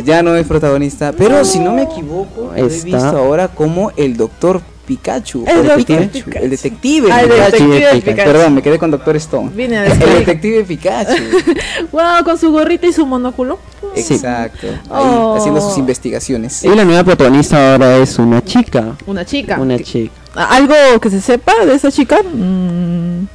[0.05, 2.85] Ya no es protagonista, pero si no me equivoco, he Está.
[2.85, 5.45] visto ahora como el doctor Pikachu.
[5.47, 6.31] El Pikachu, Pikachu.
[6.45, 7.51] El detective Ah, el Pikachu.
[7.51, 8.01] detective Pikachu.
[8.05, 8.31] Pikachu.
[8.33, 9.51] Perdón, me quedé con Doctor Stone.
[9.53, 11.23] Vine a El detective Pikachu.
[11.93, 13.59] Wow, con su gorrita y su monóculo.
[13.97, 14.67] Exacto.
[14.69, 15.37] Ahí, Oh.
[15.37, 16.65] haciendo sus investigaciones.
[16.65, 18.97] Y la nueva protagonista ahora es una chica.
[19.07, 19.59] Una chica.
[19.61, 20.13] Una chica.
[20.35, 22.19] ¿Algo que se sepa de esa chica?
[22.23, 23.27] Mm,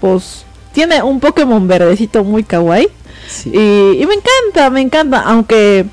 [0.00, 2.88] pues tiene un Pokémon verdecito muy kawaii.
[3.28, 3.50] Sí.
[3.52, 5.20] Y, y me encanta, me encanta.
[5.20, 5.86] Aunque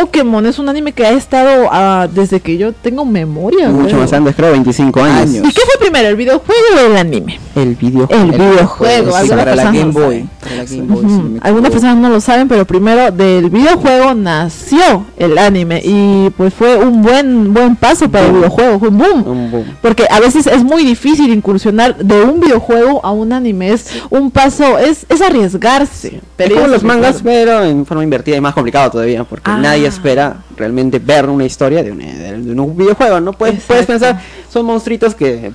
[0.00, 3.70] Pokémon es un anime que ha estado ah, desde que yo tengo memoria.
[3.70, 4.00] Mucho creo.
[4.00, 5.16] más antes, creo, 25 años.
[5.20, 5.48] Años.
[5.48, 7.40] ¿Y qué fue primero, el videojuego o el anime?
[7.54, 8.06] El video.
[8.10, 9.18] El videojuego.
[9.22, 10.28] Sí, para la Game Boy.
[10.42, 11.38] Para la Game Boy.
[11.40, 16.76] Algunas personas no lo saben, pero primero del videojuego nació el anime y pues fue
[16.76, 19.26] un buen buen paso para el videojuego, fue un boom.
[19.26, 19.64] Un boom.
[19.80, 24.30] Porque a veces es muy difícil incursionar de un videojuego a un anime, es un
[24.30, 26.20] paso, es, es arriesgarse.
[26.36, 29.58] Es como es los mangas, pero en forma invertida y más complicado todavía, porque Ah.
[29.58, 33.32] nadie espera realmente ver una historia de un, de- de un videojuego, ¿no?
[33.32, 35.52] Puedes, puedes pensar, son monstruitos que,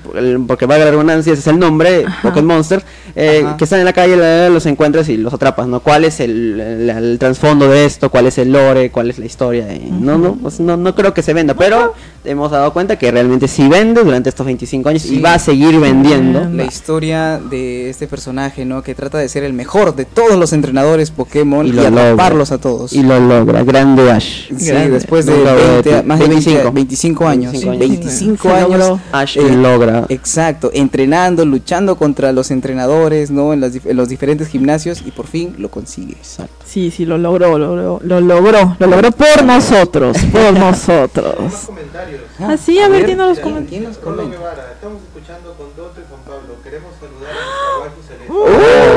[0.48, 2.06] porque valga la redundancia, ese es el nombre.
[2.22, 2.84] Pokémon Monster,
[3.16, 5.80] eh, que están en la calle, los encuentras y los atrapas, ¿no?
[5.80, 8.10] ¿Cuál es el, el- el trasfondo de esto?
[8.10, 8.92] ¿Cuál es el lore?
[8.92, 9.74] ¿Cuál es la historia?
[9.74, 13.10] Y No, no, pues no, no creo que se venda, pero hemos dado cuenta que
[13.12, 16.48] realmente sí vende durante estos 25 años y va a seguir vendiendo.
[16.50, 18.84] La historia de este personaje, ¿no?
[18.84, 22.58] Que trata de ser el mejor de todos los entrenadores Pokémon Y y, atraparlos a
[22.60, 22.94] todos.
[22.94, 24.48] Y lo logra, grande Ash.
[24.58, 24.91] Sí, Grande.
[24.92, 26.06] Después de a 20 decir.
[26.06, 26.72] más de 20 25.
[26.72, 27.52] 25 años.
[27.52, 27.90] 25 años.
[27.90, 28.70] 25 Se años.
[28.70, 29.00] logró.
[29.12, 30.06] Ash eh, logra.
[30.10, 33.54] Exacto, entrenando, luchando contra los entrenadores, ¿no?
[33.54, 36.18] En, las en los diferentes gimnasios y por fin lo consigue.
[36.66, 41.36] Sí, sí, lo logró, lo logró, lo logró, lo logró por nosotros, por nosotros.
[41.40, 42.22] Más comentarios.
[42.40, 43.92] Ah, sí, a ver, dinos los comentarios.
[43.92, 46.56] Estamos escuchando con Doto y Juan Pablo.
[46.64, 48.91] Queremos saludar a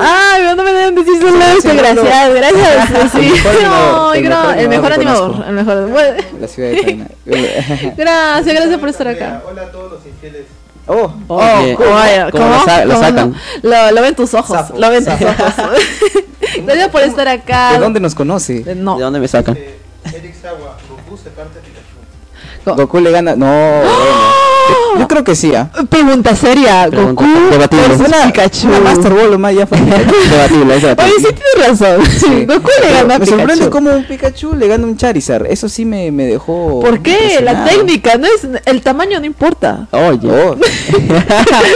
[0.00, 3.12] Ay, no me deben decir su Gracias, gracias, gracias.
[3.12, 3.18] Sí.
[3.18, 4.20] El mejor animador, Ay,
[4.62, 6.24] el mejor el mejor animador el mejor.
[6.40, 7.06] La ciudad de.
[7.96, 9.42] Gracias, gracias por estar acá.
[9.48, 10.44] Hola a todos los infieles.
[10.86, 12.56] oh, Oye, Oh, vaya, ¿cómo ¿cómo?
[12.58, 13.30] lo sa- lo ¿Cómo sacan?
[13.62, 13.70] no?
[13.70, 15.54] Lo, lo ven tus ojos, Sapo, lo ven tus ojos.
[16.64, 17.72] Gracias por estar acá.
[17.72, 18.64] ¿de dónde nos conoce?
[18.66, 19.56] Eh, No, ¿De dónde me sacan?
[19.56, 19.76] Eh,
[20.14, 22.76] Eric Sawa, Goku se parte Pikachu.
[22.80, 23.36] Goku le gana.
[23.36, 23.90] No, bueno.
[24.98, 25.70] Yo creo que sí, ¿ah?
[25.88, 27.88] Pregunta seria, Pregunta Goku debatible.
[27.88, 28.66] versus Una, Pikachu.
[28.68, 29.78] una Master Ball o más ya fue.
[30.30, 32.06] Debatible, es Oye, sí tienes razón.
[32.06, 32.44] Sí.
[32.48, 33.70] Goku le Pero gana a me sorprende Pikachu.
[33.70, 35.46] cómo un Pikachu le gana un Charizard.
[35.46, 36.80] Eso sí me, me dejó.
[36.80, 37.12] ¿Por qué?
[37.42, 37.68] La impresionado.
[37.68, 39.86] técnica, no es el tamaño no importa.
[39.92, 40.56] Oye, Oh,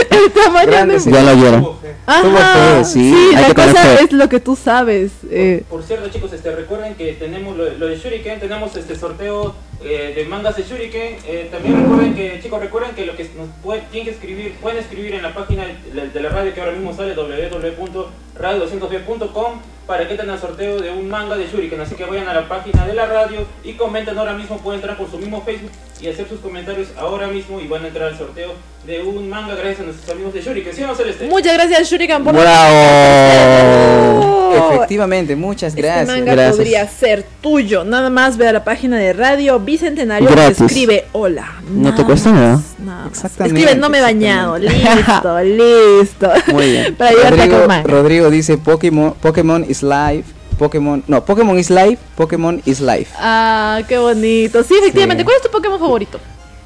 [0.09, 1.09] El tamaño Grande, no sí.
[1.09, 1.33] importa.
[1.33, 1.93] ya fe.
[2.21, 4.03] Tuvo Ajá, fe, sí, sí, hay la que tener cosa fe.
[4.03, 5.11] es lo que tú sabes.
[5.31, 9.55] Eh, Por cierto, chicos, este, recuerden que tenemos lo, lo de Shuriken, tenemos este sorteo
[9.81, 11.15] eh, de mangas de Shuriken.
[11.25, 14.77] Eh, también recuerden que, chicos, recuerden que lo que nos puede- tienen que escribir, pueden
[14.79, 20.11] escribir en la página de, de la radio que ahora mismo sale www.radio200b.com para que
[20.13, 21.81] entren al sorteo de un manga de Shuriken.
[21.81, 24.97] Así que vayan a la página de la radio y comenten ahora mismo, pueden entrar
[24.97, 28.17] por su mismo Facebook y hacer sus comentarios ahora mismo y van a entrar al
[28.17, 28.53] sorteo
[28.85, 30.73] de un manga gracias a nuestros amigos de Shuriken.
[30.73, 31.27] ¿Sí o no, Celeste?
[31.27, 34.75] muchas gracias, Shuriken, por ¡Bravo!
[34.75, 36.09] efectivamente, muchas gracias.
[36.09, 36.55] Este manga Gracias.
[36.57, 37.83] podría ser tuyo.
[37.83, 41.53] Nada más ve a la página de Radio Bicentenario y escribe hola.
[41.69, 43.07] No te cuesta más, nada.
[43.07, 44.57] Exactamente, Escribe no me he bañado.
[44.63, 46.31] Listo, listo.
[46.51, 46.95] Muy bien.
[46.95, 47.67] Para a Rodrigo.
[47.85, 50.23] Rodrigo dice Pokémon, Pokémon is live.
[50.57, 53.11] Pokémon, no, Pokémon is live, Pokémon is life.
[53.17, 54.63] Ah, qué bonito.
[54.63, 55.21] Sí, efectivamente.
[55.21, 55.25] Sí.
[55.25, 56.19] ¿Cuál es tu Pokémon favorito?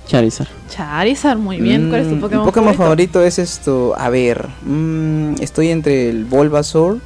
[0.08, 0.48] Charizard.
[0.70, 1.90] Charizard, muy bien.
[1.90, 3.14] ¿Cuál es tu Mm, Pokémon, mi Pokémon favorito?
[3.14, 7.00] favorito es esto, a ver, mm, estoy entre el Bulbasaur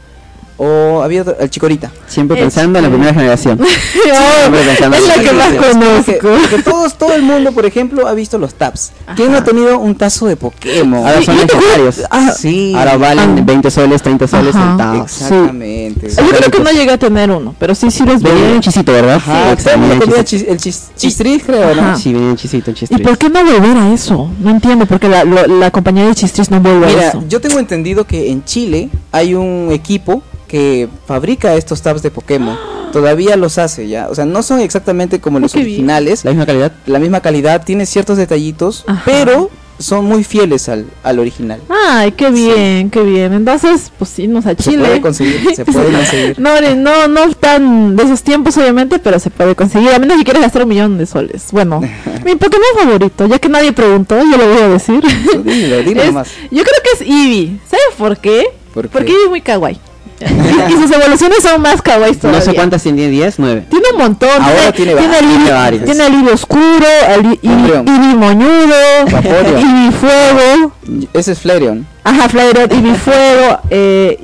[0.64, 1.92] o había otro, el Chikorita.
[2.08, 3.60] Siempre pensando en la primera generación.
[3.94, 6.14] Siempre pensando en es la que más conozco.
[6.22, 8.92] porque todos, todo el mundo, por ejemplo, ha visto los tabs.
[9.16, 11.00] ¿Quién no ha tenido un tazo de Pokémon?
[11.06, 12.02] Ahora son legendarios.
[12.12, 12.74] Ah, sí.
[12.76, 13.44] Ahora valen Ah.
[13.44, 15.12] 20 soles, 30 soles centavos.
[15.12, 16.10] Exactamente.
[16.10, 18.56] Yo creo que no llegué a tener uno, pero sí, sí los Venía veía.
[18.56, 19.16] un chisito, ¿verdad?
[19.16, 20.52] Ajá, Sí, el venía mundo un tenía chisito.
[20.52, 21.82] chis- el chis- chistris, creo, ¿no?
[21.82, 21.96] Ajá.
[21.96, 23.02] Sí, venía un chisito, un ¿Y chistris.
[23.08, 24.30] por qué no volver a eso?
[24.40, 27.24] No entiendo, porque la, compañía de Chistris no vuelve a Mira, eso.
[27.28, 30.22] yo tengo entendido que en Chile hay un equipo
[30.52, 32.58] que fabrica estos tabs de Pokémon.
[32.92, 34.10] Todavía los hace ya.
[34.10, 35.70] O sea, no son exactamente como los qué bien.
[35.70, 36.26] originales.
[36.26, 36.74] ¿La misma calidad?
[36.88, 39.04] La misma calidad, tiene ciertos detallitos, Ajá.
[39.06, 41.62] pero son muy fieles al, al original.
[41.70, 43.32] Ay, qué bien, qué bien.
[43.32, 44.84] Entonces, pues irnos a Se Chile.
[44.86, 46.38] puede conseguir, se puede conseguir.
[46.38, 49.90] No, no, no tan de esos tiempos, obviamente, pero se puede conseguir.
[49.92, 51.46] A menos que quieras gastar un millón de soles.
[51.54, 51.80] Bueno,
[52.26, 55.02] mi Pokémon favorito, ya que nadie preguntó, yo lo voy a decir.
[55.46, 56.28] Dilo, dilo Es- nomás.
[56.52, 57.58] yo creo que es Eevee.
[57.70, 58.44] ¿Sabes por qué?
[58.74, 58.90] ¿Por qué?
[58.90, 59.80] Porque Eevee es muy kawaii.
[60.22, 62.40] Y sus evoluciones son más kawaii todavía.
[62.40, 63.66] No sé cuántas tiene, 10, 9.
[63.70, 64.30] Tiene un montón.
[64.30, 65.22] Ahora tiene tiene, varias.
[65.22, 65.86] Tiene varias.
[65.86, 67.40] tiene el Eevee oscuro, el.
[67.42, 68.76] Eevee moñudo.
[69.08, 70.74] Eevee fuego.
[71.14, 71.88] Ese es Flareon.
[72.04, 74.18] Ajá, Flareon, Eevee fuego, eh,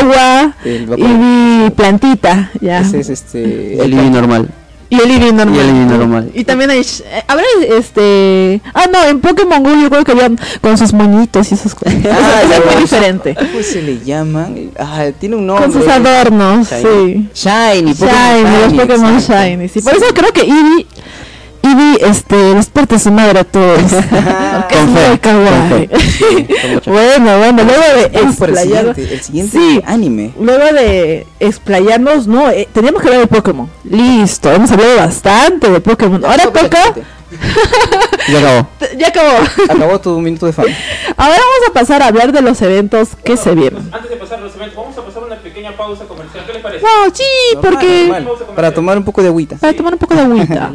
[0.00, 0.54] agua.
[0.64, 2.80] Eevee plantita, ya.
[2.80, 3.82] Ese es este.
[3.82, 4.48] El Eevee normal.
[4.92, 5.56] Y el Eevee normal.
[5.56, 6.30] Y el Eevee normal.
[6.34, 6.80] Y también hay...
[6.80, 7.44] sh- eh, Habrá
[7.78, 8.60] este...
[8.74, 11.94] Ah, no, en Pokémon Go yo creo que habían con sus moñitos y esas cosas.
[12.12, 13.34] Ah, es muy diferente.
[13.34, 14.70] ¿Cómo se le llaman?
[14.78, 15.64] Ah, tiene un nombre.
[15.64, 17.28] Con sus adornos, sí.
[17.34, 19.18] Shiny, Pokémon Shiny, los Pokémon.
[19.18, 19.68] Shiny.
[19.68, 19.80] Sí.
[19.80, 20.86] Por eso creo que Eevee...
[21.62, 23.80] Eevee, este, despierta su madre a todos.
[23.92, 25.88] Porque es Con fe, muy kawaii.
[25.88, 26.10] con fe.
[26.12, 26.90] Sí, con mucha fe.
[26.90, 29.82] bueno, bueno, luego de por el explayar- siguiente, el siguiente Sí.
[29.86, 30.32] anime.
[30.40, 33.70] Luego de explayarnos, no, eh, teníamos que hablar de Pokémon.
[33.84, 36.24] Listo, hemos hablado bastante de Pokémon.
[36.24, 36.94] Ahora toca.
[38.28, 38.68] Ya acabó.
[38.98, 39.38] Ya acabó.
[39.70, 40.68] Acabó tu minuto de fama.
[41.16, 43.88] Ahora vamos a pasar a hablar de los eventos que se vienen.
[43.90, 46.44] Antes de pasar a los eventos, vamos a pasar una pequeña pausa comercial.
[46.46, 46.84] ¿Qué les parece?
[46.84, 47.22] No, sí,
[47.54, 48.06] Normal, porque.
[48.08, 49.56] normal, Para tomar un poco de agüita.
[49.56, 50.70] Para tomar un poco de agüita.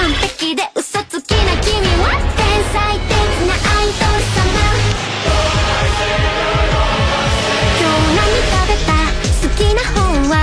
[0.02, 2.42] 完璧で嘘つきな君は天
[2.74, 3.14] 才的
[3.46, 4.42] なアイドル様
[7.78, 8.98] 今日何食べた
[9.38, 10.34] 好きな本は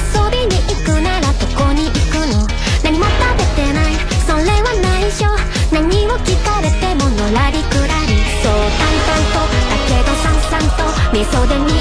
[0.00, 2.48] 遊びに行くならどこに行くの。
[2.82, 3.92] 何も食べてない。
[4.26, 5.28] それは内緒。
[5.70, 10.88] 何を聞かれてものらりくらりそう淡々とだけどさんさんと。
[11.12, 11.71] 味噌で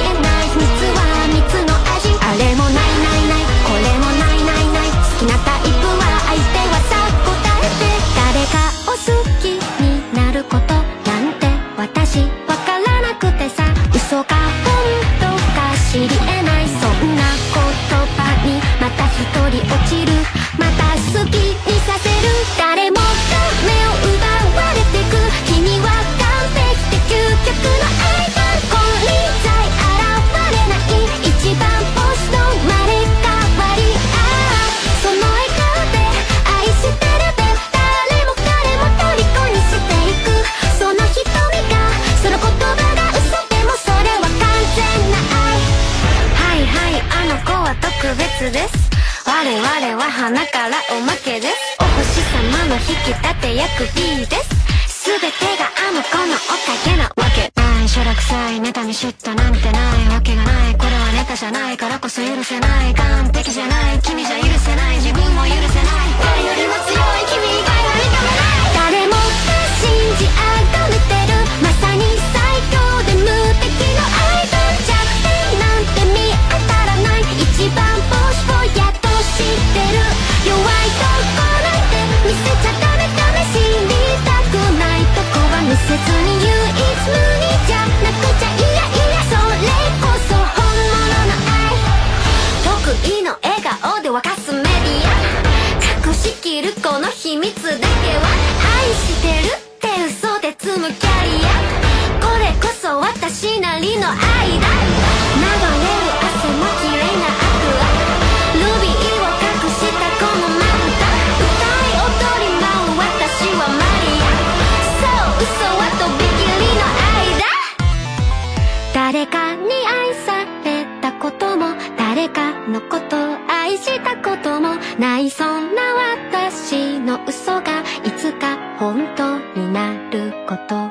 [122.71, 123.17] のこと
[123.51, 125.29] 愛したこともない。
[125.29, 125.81] そんな
[126.29, 130.89] 私の嘘がいつか本当になること。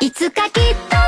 [0.00, 1.03] いつかきっと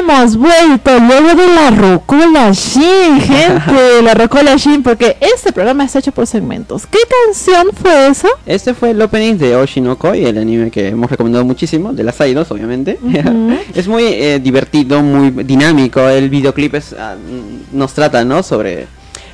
[0.00, 5.98] hemos vuelto luego de la Rocola Shin, gente, la Rocola Shin, porque este programa está
[5.98, 6.86] hecho por segmentos.
[6.86, 8.28] ¿Qué canción fue esa?
[8.46, 12.50] Este fue el opening de Oshinokoi, el anime que hemos recomendado muchísimo, de las Aidos,
[12.50, 12.98] obviamente.
[13.74, 16.08] es muy eh, divertido, muy dinámico.
[16.08, 17.16] El videoclip es, ah,
[17.72, 18.42] nos trata, ¿no?
[18.42, 18.86] Sobre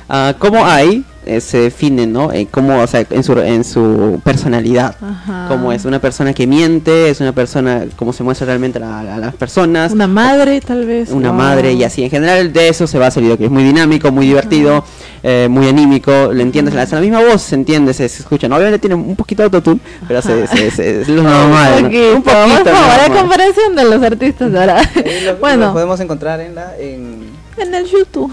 [0.09, 2.31] ah, cómo hay eh, se define, ¿no?
[2.31, 4.95] Eh, cómo, o sea, en su, en su personalidad.
[5.01, 5.47] Ajá.
[5.49, 9.17] Como es una persona que miente, es una persona, como se muestra realmente a, a
[9.17, 9.91] las personas.
[9.91, 11.09] Una madre, tal vez.
[11.11, 11.37] una Wow.
[11.37, 14.09] madre y así en general de eso se basa el video que es muy dinámico
[14.11, 14.85] muy divertido
[15.21, 18.55] eh, muy anímico le entiendes la, la misma voz se entiende se, se escucha ¿no?
[18.55, 21.87] obviamente tiene un poquito de autotune pero se, se- se- es lo normal Un ¿no?
[21.89, 23.19] poquito, un poquito por favor, a normal.
[23.19, 24.81] comparación de los artistas ahora.
[25.25, 28.31] Lo, bueno, lo podemos encontrar en la en, en el YouTube.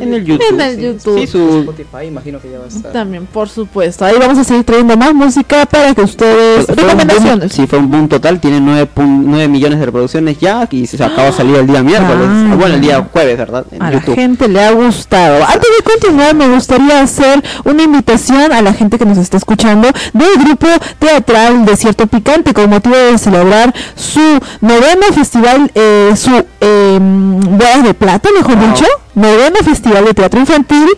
[0.00, 1.18] en el YouTube En el sí, YouTube.
[1.20, 2.92] sí, su- Spotify, imagino que ya va a estar.
[2.92, 4.04] También, por supuesto.
[4.04, 6.66] Ahí vamos a seguir trayendo más música para que ustedes...
[6.66, 7.52] Fue- Recomendaciones.
[7.52, 11.24] sí, fue un boom total, tiene 9, 9 millones de reproducciones ya y se acaba
[11.24, 12.54] de salir el día miércoles, Ah.
[12.58, 13.64] bueno el día jueves, ¿verdad?
[13.70, 14.14] En A la YouTube.
[14.14, 15.44] gente le ha gustado.
[15.44, 19.88] Antes de continuar, me gustaría hacer una invitación a la gente que nos está escuchando
[20.12, 20.66] del grupo
[20.98, 24.20] teatral Desierto Picante con motivo de celebrar su
[24.60, 28.56] noveno festival, eh, su eh, bodas de plata, mejor.
[28.68, 30.88] Dicho, noveno festival de teatro infantil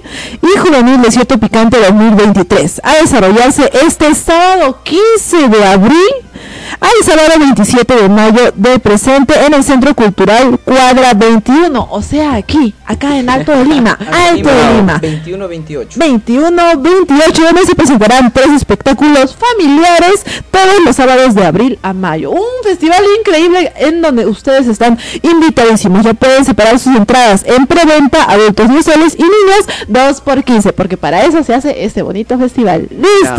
[0.42, 6.09] y juvenil Desierto Picante 2023 a desarrollarse este sábado 15 de abril
[6.80, 12.34] al sábado 27 de mayo del presente en el Centro Cultural Cuadra 21, o sea,
[12.34, 14.98] aquí, acá en Alto de Lima, Alto de Lima.
[14.98, 15.98] 21 28.
[15.98, 22.30] 21, 28, donde se presentarán tres espectáculos familiares todos los sábados de abril a mayo.
[22.30, 26.04] Un festival increíble en donde ustedes están invitadísimos.
[26.04, 30.72] Ya pueden separar sus entradas en preventa, adultos no soles y niños 2 por 15,
[30.72, 32.88] porque para eso se hace este bonito festival.
[32.90, 33.34] ¡Listo!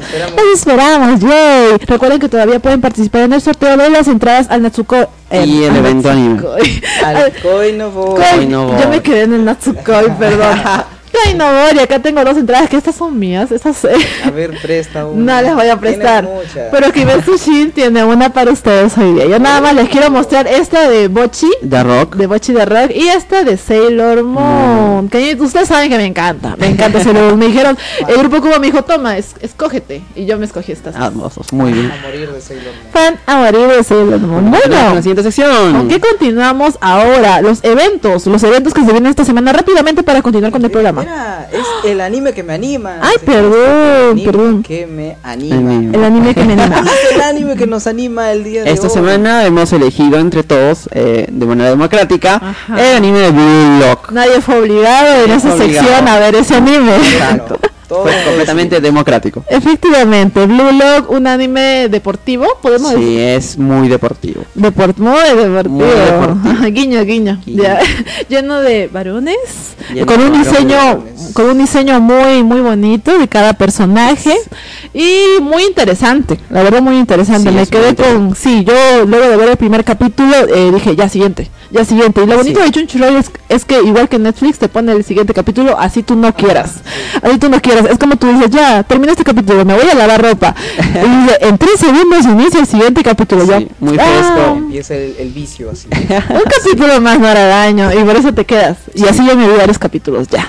[0.00, 0.36] esperamos.
[0.36, 1.78] Los esperamos, yay.
[1.86, 5.08] Recuerden que todavía pueden participar en el sorteo de las entradas al Natsuko.
[5.32, 6.40] Y el evento anime.
[7.04, 8.20] Al Koi no voy.
[8.48, 10.60] Yo me quedé en el Natsukoi, perdón.
[11.12, 13.90] Koi no voy, y acá tengo dos entradas que estas son mías, estas eh,
[14.24, 15.36] A ver, presta una.
[15.36, 16.28] no les voy a prestar.
[16.70, 19.26] Pero Kimetsu Shin tiene una para ustedes hoy día.
[19.26, 22.90] Yo nada más les quiero mostrar esta de Bochi, The Rock de Bochi de Rock,
[22.94, 25.08] y esta de Sailor Moon.
[25.08, 27.38] Que ustedes saben que me encanta, me encanta Sailor Moon.
[27.38, 30.02] Me dijeron, el grupo Cuba me dijo, toma, es- escógete.
[30.14, 30.94] Y yo me escogí estas.
[30.94, 32.92] hermosos, muy bien A morir de Sailor Moon.
[32.92, 34.50] Fan a morir de Sailor Moon.
[34.50, 34.94] Bueno.
[34.94, 37.40] la siguiente sección ¿Con qué continuamos ahora?
[37.42, 40.99] Los eventos, los eventos que se vienen esta semana rápidamente para continuar con el programa.
[41.52, 42.98] Es el anime que me anima.
[43.00, 44.62] Ay, Sí, perdón, el anime perdón.
[44.62, 45.56] Que me anima.
[45.56, 45.96] Anime.
[45.96, 46.84] El anime que me anima.
[47.10, 48.92] Es el anime que nos anima el día de Esta hoy.
[48.94, 52.80] semana hemos elegido entre todos, eh, de manera democrática, Ajá.
[52.90, 54.10] el anime de Blue Lock.
[54.12, 56.08] Nadie fue obligado en Nadie esa fue sección obligado.
[56.16, 56.92] a ver ese anime.
[57.16, 57.58] Claro,
[57.90, 59.44] todo Fue completamente democrático.
[59.48, 63.20] Efectivamente, Blue Lock, un anime deportivo, podemos Sí, decir.
[63.20, 64.44] es muy deportivo.
[64.54, 65.74] Deport muy deportivo.
[65.74, 66.62] Muy deportivo.
[66.70, 67.40] guiño, guiño.
[67.44, 67.62] Guiño.
[67.64, 67.80] Ya,
[68.28, 69.36] lleno de varones.
[69.92, 74.34] Lleno con un diseño, con un diseño muy, muy bonito de cada personaje.
[74.94, 76.38] Y muy interesante.
[76.48, 77.50] La verdad, muy interesante.
[77.50, 78.26] Sí, Me quedé interesante.
[78.28, 78.36] con.
[78.36, 81.50] Sí, yo luego de ver el primer capítulo eh, dije, ya siguiente.
[81.70, 82.22] Ya siguiente.
[82.22, 82.66] Y lo bonito Sí.
[82.66, 86.16] de Crunchyroll es, es que, igual que Netflix, te pone el siguiente capítulo así tú
[86.16, 86.80] no quieras.
[87.22, 87.86] Así tú no quieras.
[87.88, 90.54] Es como tú dices, ya, termina este capítulo, me voy a lavar ropa.
[90.78, 93.46] y dice, en tres segundos inicia el siguiente capítulo.
[93.46, 94.56] Sí, muy "Ah, fresco.
[94.56, 95.86] Empieza el, el vicio así.
[96.10, 98.76] un capítulo más no hará daño y por eso te quedas.
[98.94, 100.48] Y así yo me vi varios capítulos ya.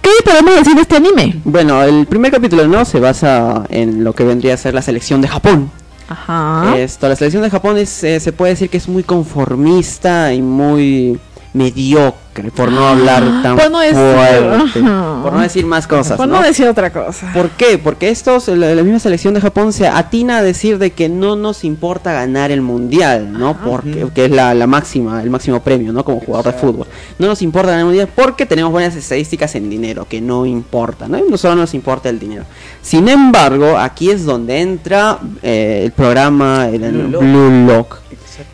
[0.00, 1.40] ¿Qué podemos decir de este anime?
[1.44, 5.20] Bueno, el primer capítulo no se basa en lo que vendría a ser la selección
[5.22, 5.70] de Japón.
[6.12, 6.76] Ajá.
[6.76, 10.42] Esto, la selección de Japón es, eh, se puede decir que es muy conformista y
[10.42, 11.18] muy
[11.54, 12.18] mediocre,
[12.56, 14.80] por no hablar tan Por no decir- fuerte,
[15.22, 16.16] por no decir más cosas.
[16.16, 16.36] por ¿no?
[16.40, 17.30] no decir otra cosa.
[17.32, 17.78] ¿Por qué?
[17.78, 21.36] Porque estos, la, la misma selección de Japón se atina a decir de que no
[21.36, 23.56] nos importa ganar el mundial, ¿no?
[23.58, 26.04] Porque que es la, la máxima, el máximo premio, ¿no?
[26.04, 26.86] Como jugador de fútbol.
[27.18, 31.08] No nos importa ganar el mundial porque tenemos buenas estadísticas en dinero, que no importa,
[31.08, 31.18] ¿no?
[31.28, 32.44] No solo nos importa el dinero.
[32.80, 37.06] Sin embargo, aquí es donde entra eh, el programa el, el.
[37.08, 37.98] Blue Lock,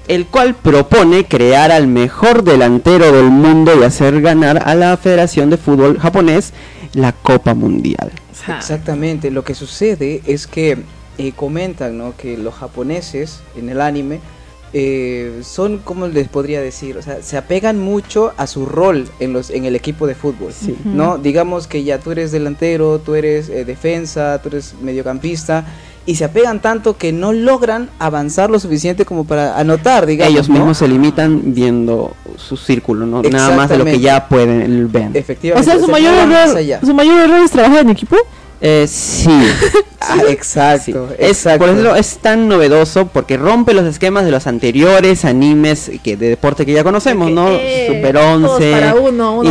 [0.07, 5.51] el cual propone crear al mejor delantero del mundo y hacer ganar a la Federación
[5.51, 6.53] de Fútbol japonés
[6.95, 8.13] la Copa Mundial.
[8.57, 10.79] Exactamente, lo que sucede es que
[11.19, 12.17] eh, comentan ¿no?
[12.17, 14.21] que los japoneses en el anime
[14.73, 16.97] eh, son, como les podría decir?
[16.99, 20.53] O sea, se apegan mucho a su rol en, los, en el equipo de fútbol.
[20.85, 21.19] ¿no?
[21.19, 25.67] Digamos que ya tú eres delantero, tú eres eh, defensa, tú eres mediocampista.
[26.09, 30.33] Y se apegan tanto que no logran avanzar lo suficiente como para anotar, digamos.
[30.33, 30.55] Ellos ¿no?
[30.55, 33.21] mismos se limitan viendo su círculo, ¿no?
[33.21, 35.11] Nada más de lo que ya pueden ver.
[35.15, 35.71] O Efectivamente.
[35.71, 38.17] sea, su mayor error, su mayor error es trabajar en equipo.
[38.61, 39.31] Eh, sí.
[40.01, 41.15] Ah, exacto, Sí.
[41.19, 41.67] Es, exacto.
[41.67, 46.29] por eso es tan novedoso porque rompe los esquemas de los anteriores animes que de
[46.29, 47.49] deporte que ya conocemos, ¿no?
[47.51, 49.51] eh, Super todos 11, para uno, uno.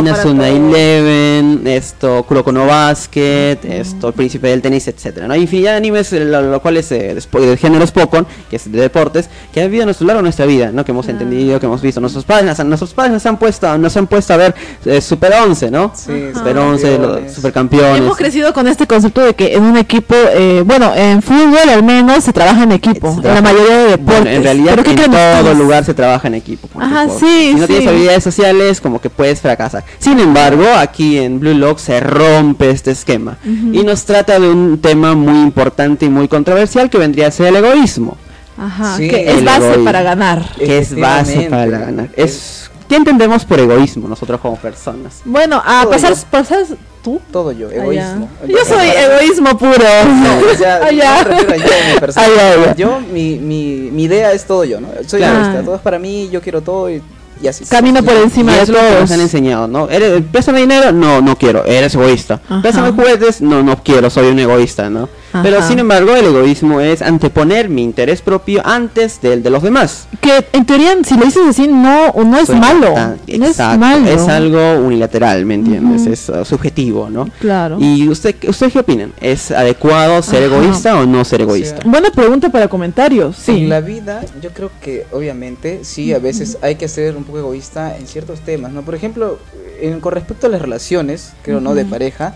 [0.78, 5.34] Eleven, esto, Kuroko no Basket, esto, Príncipe del Tenis, etcétera, ¿no?
[5.34, 8.72] Hay infinidad de animes, eh, lo, lo cual es eh, de género Spokon, que es
[8.72, 10.82] de deportes, que ha habido a nuestro largo de nuestra vida, ¿no?
[10.84, 12.00] Que hemos entendido, que hemos visto.
[12.00, 14.54] Nuestros padres, nos han- nuestros padres nos han puesto, nos han puesto a ver
[15.02, 15.92] Super 11, ¿no?
[15.94, 17.34] Sí, Super 11, los supercampeones.
[17.34, 17.98] supercampeones.
[18.00, 21.82] Hemos crecido con este concepto de que en un equipo, eh, bueno, en fútbol al
[21.82, 24.20] menos se trabaja en equipo, en la mayoría de deportes.
[24.22, 25.10] Bueno, en realidad ¿Pero qué en
[25.42, 26.68] todo lugar se trabaja en equipo.
[26.80, 27.72] Ajá, por- sí, Si no sí.
[27.72, 29.84] tienes habilidades sociales, como que puedes fracasar.
[29.98, 34.78] Sin embargo, aquí en Blue Lock se rompe este esquema y nos trata de un
[34.80, 38.16] tema muy importante y muy controversial que vendría a ser el egoísmo,
[38.60, 39.84] Ajá, Sí, que es base egoísmo.
[39.84, 40.44] para ganar.
[40.56, 42.08] que es base para ganar.
[42.16, 45.20] Es ¿Qué entendemos por egoísmo nosotros como personas?
[45.24, 46.20] Bueno, a Todo pasar, yo.
[46.30, 46.58] pasar
[47.02, 47.20] tú.
[47.30, 48.28] Todo yo, Ah, egoísmo.
[48.46, 49.72] Yo soy egoísmo puro.
[50.06, 51.22] No, o sea, Ah, ya.
[51.24, 51.56] no me refiero a
[51.88, 52.26] yo, mi persona.
[52.70, 52.74] Ah.
[52.76, 54.88] Yo, mi, mi, mi idea es todo yo, ¿no?
[55.06, 55.38] Soy Claro.
[55.40, 57.02] egoísta, todo es para mí, yo quiero todo y,
[57.42, 57.64] y así.
[57.66, 59.10] Camino por encima y de eso es lo que nos todos.
[59.12, 59.88] han enseñado, ¿no?
[59.90, 60.90] ¿Eres, ¿Préstame dinero?
[60.92, 62.40] No, no quiero, eres egoísta.
[62.48, 62.62] Ajá.
[62.62, 63.40] ¿Préstame juguetes?
[63.42, 65.08] No, no quiero, soy un egoísta, ¿no?
[65.42, 65.68] Pero Ajá.
[65.68, 70.08] sin embargo, el egoísmo es anteponer mi interés propio antes del de los demás.
[70.20, 72.94] Que en teoría, si lo dices así, no, o no es Soy malo.
[72.94, 74.08] tan- No es exacto, malo.
[74.08, 76.02] es algo unilateral, ¿me entiendes?
[76.02, 76.12] Ujú.
[76.12, 77.28] Es uh, subjetivo, ¿no?
[77.40, 77.76] Claro.
[77.80, 79.12] ¿Y usted, usted qué opinan?
[79.20, 80.54] ¿Es adecuado ser Ajá.
[80.56, 81.80] egoísta o no ser egoísta?
[81.84, 83.36] Buena pregunta para comentarios.
[83.36, 83.52] Sí.
[83.64, 87.38] En la vida, yo creo que obviamente sí, a veces hay que ser un poco
[87.40, 88.82] egoísta en ciertos temas, ¿no?
[88.82, 89.38] Por ejemplo,
[89.80, 91.74] en- con respecto a las relaciones, creo, ¿no?
[91.74, 92.34] De pareja,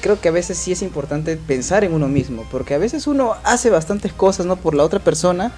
[0.00, 3.34] creo que a veces sí es importante pensar en uno mismo, porque a veces uno
[3.44, 4.56] hace bastantes cosas, ¿no?
[4.56, 5.52] Por la otra persona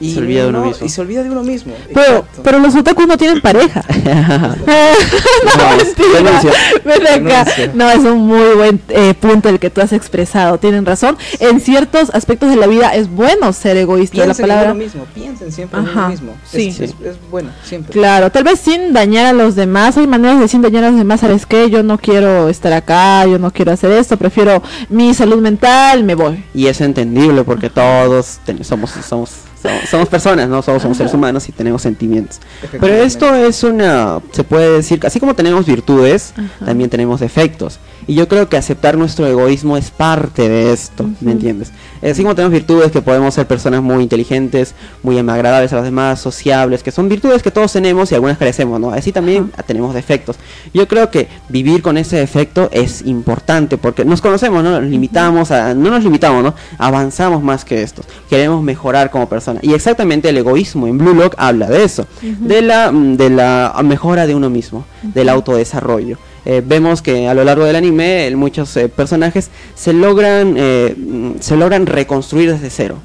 [0.00, 0.86] y Se olvida de uno no- mismo.
[0.86, 1.74] Y se olvida de uno mismo.
[1.92, 2.42] Pero, exacto.
[2.44, 3.82] pero los otakus no tienen pareja.
[4.68, 6.08] no, mentira.
[6.14, 6.52] denuncia.
[6.84, 7.44] Ven acá.
[7.44, 7.70] Denuncia.
[7.74, 10.58] No, es un muy buen eh, punto el que tú has expresado.
[10.58, 11.16] Tienen razón.
[11.40, 14.18] En ciertos aspectos de la vida es bueno ser egoísta.
[14.18, 14.70] La piensen en palabra.
[14.72, 16.32] uno mismo, piensen siempre en Ajá, uno mismo.
[16.44, 16.68] sí.
[16.68, 17.92] Es, es- es bueno, siempre.
[17.92, 19.96] Claro, tal vez sin dañar a los demás.
[19.96, 21.20] Hay maneras de sin dañar a los demás.
[21.20, 21.70] ¿Sabes qué?
[21.70, 26.14] Yo no quiero estar acá, yo no quiero hacer esto, prefiero mi salud mental, me
[26.14, 26.44] voy.
[26.54, 29.30] Y es entendible porque todos ten- somos, somos,
[29.62, 30.62] somos, somos personas, ¿no?
[30.62, 32.40] Somos, somos seres humanos y tenemos sentimientos.
[32.70, 36.34] Pero esto es una, se puede decir, así como tenemos virtudes,
[36.64, 37.78] también tenemos defectos.
[38.06, 41.72] Y yo creo que aceptar nuestro egoísmo es parte de esto, ¿me entiendes?
[42.02, 46.20] Así como tenemos virtudes que podemos ser personas muy inteligentes, muy agradables a los demás,
[46.20, 48.90] sociables, que son virtudes que todos tenemos y algunas carecemos, ¿no?
[48.90, 50.36] Así también tenemos defectos.
[50.72, 54.80] Yo creo que vivir con ese defecto es importante porque nos conocemos, ¿no?
[54.80, 56.54] Nos limitamos a, no nos limitamos, ¿no?
[56.78, 58.06] Avanzamos más que estos.
[58.28, 59.60] Queremos mejorar como persona.
[59.62, 63.74] Y exactamente el egoísmo en Blue Lock habla de eso, de la mm, de la
[63.84, 66.18] mejora de uno mismo, del autodesarrollo.
[66.44, 70.94] Eh, vemos que a lo largo del anime muchos eh, personajes se logran eh,
[71.40, 72.98] se logran reconstruir desde cero.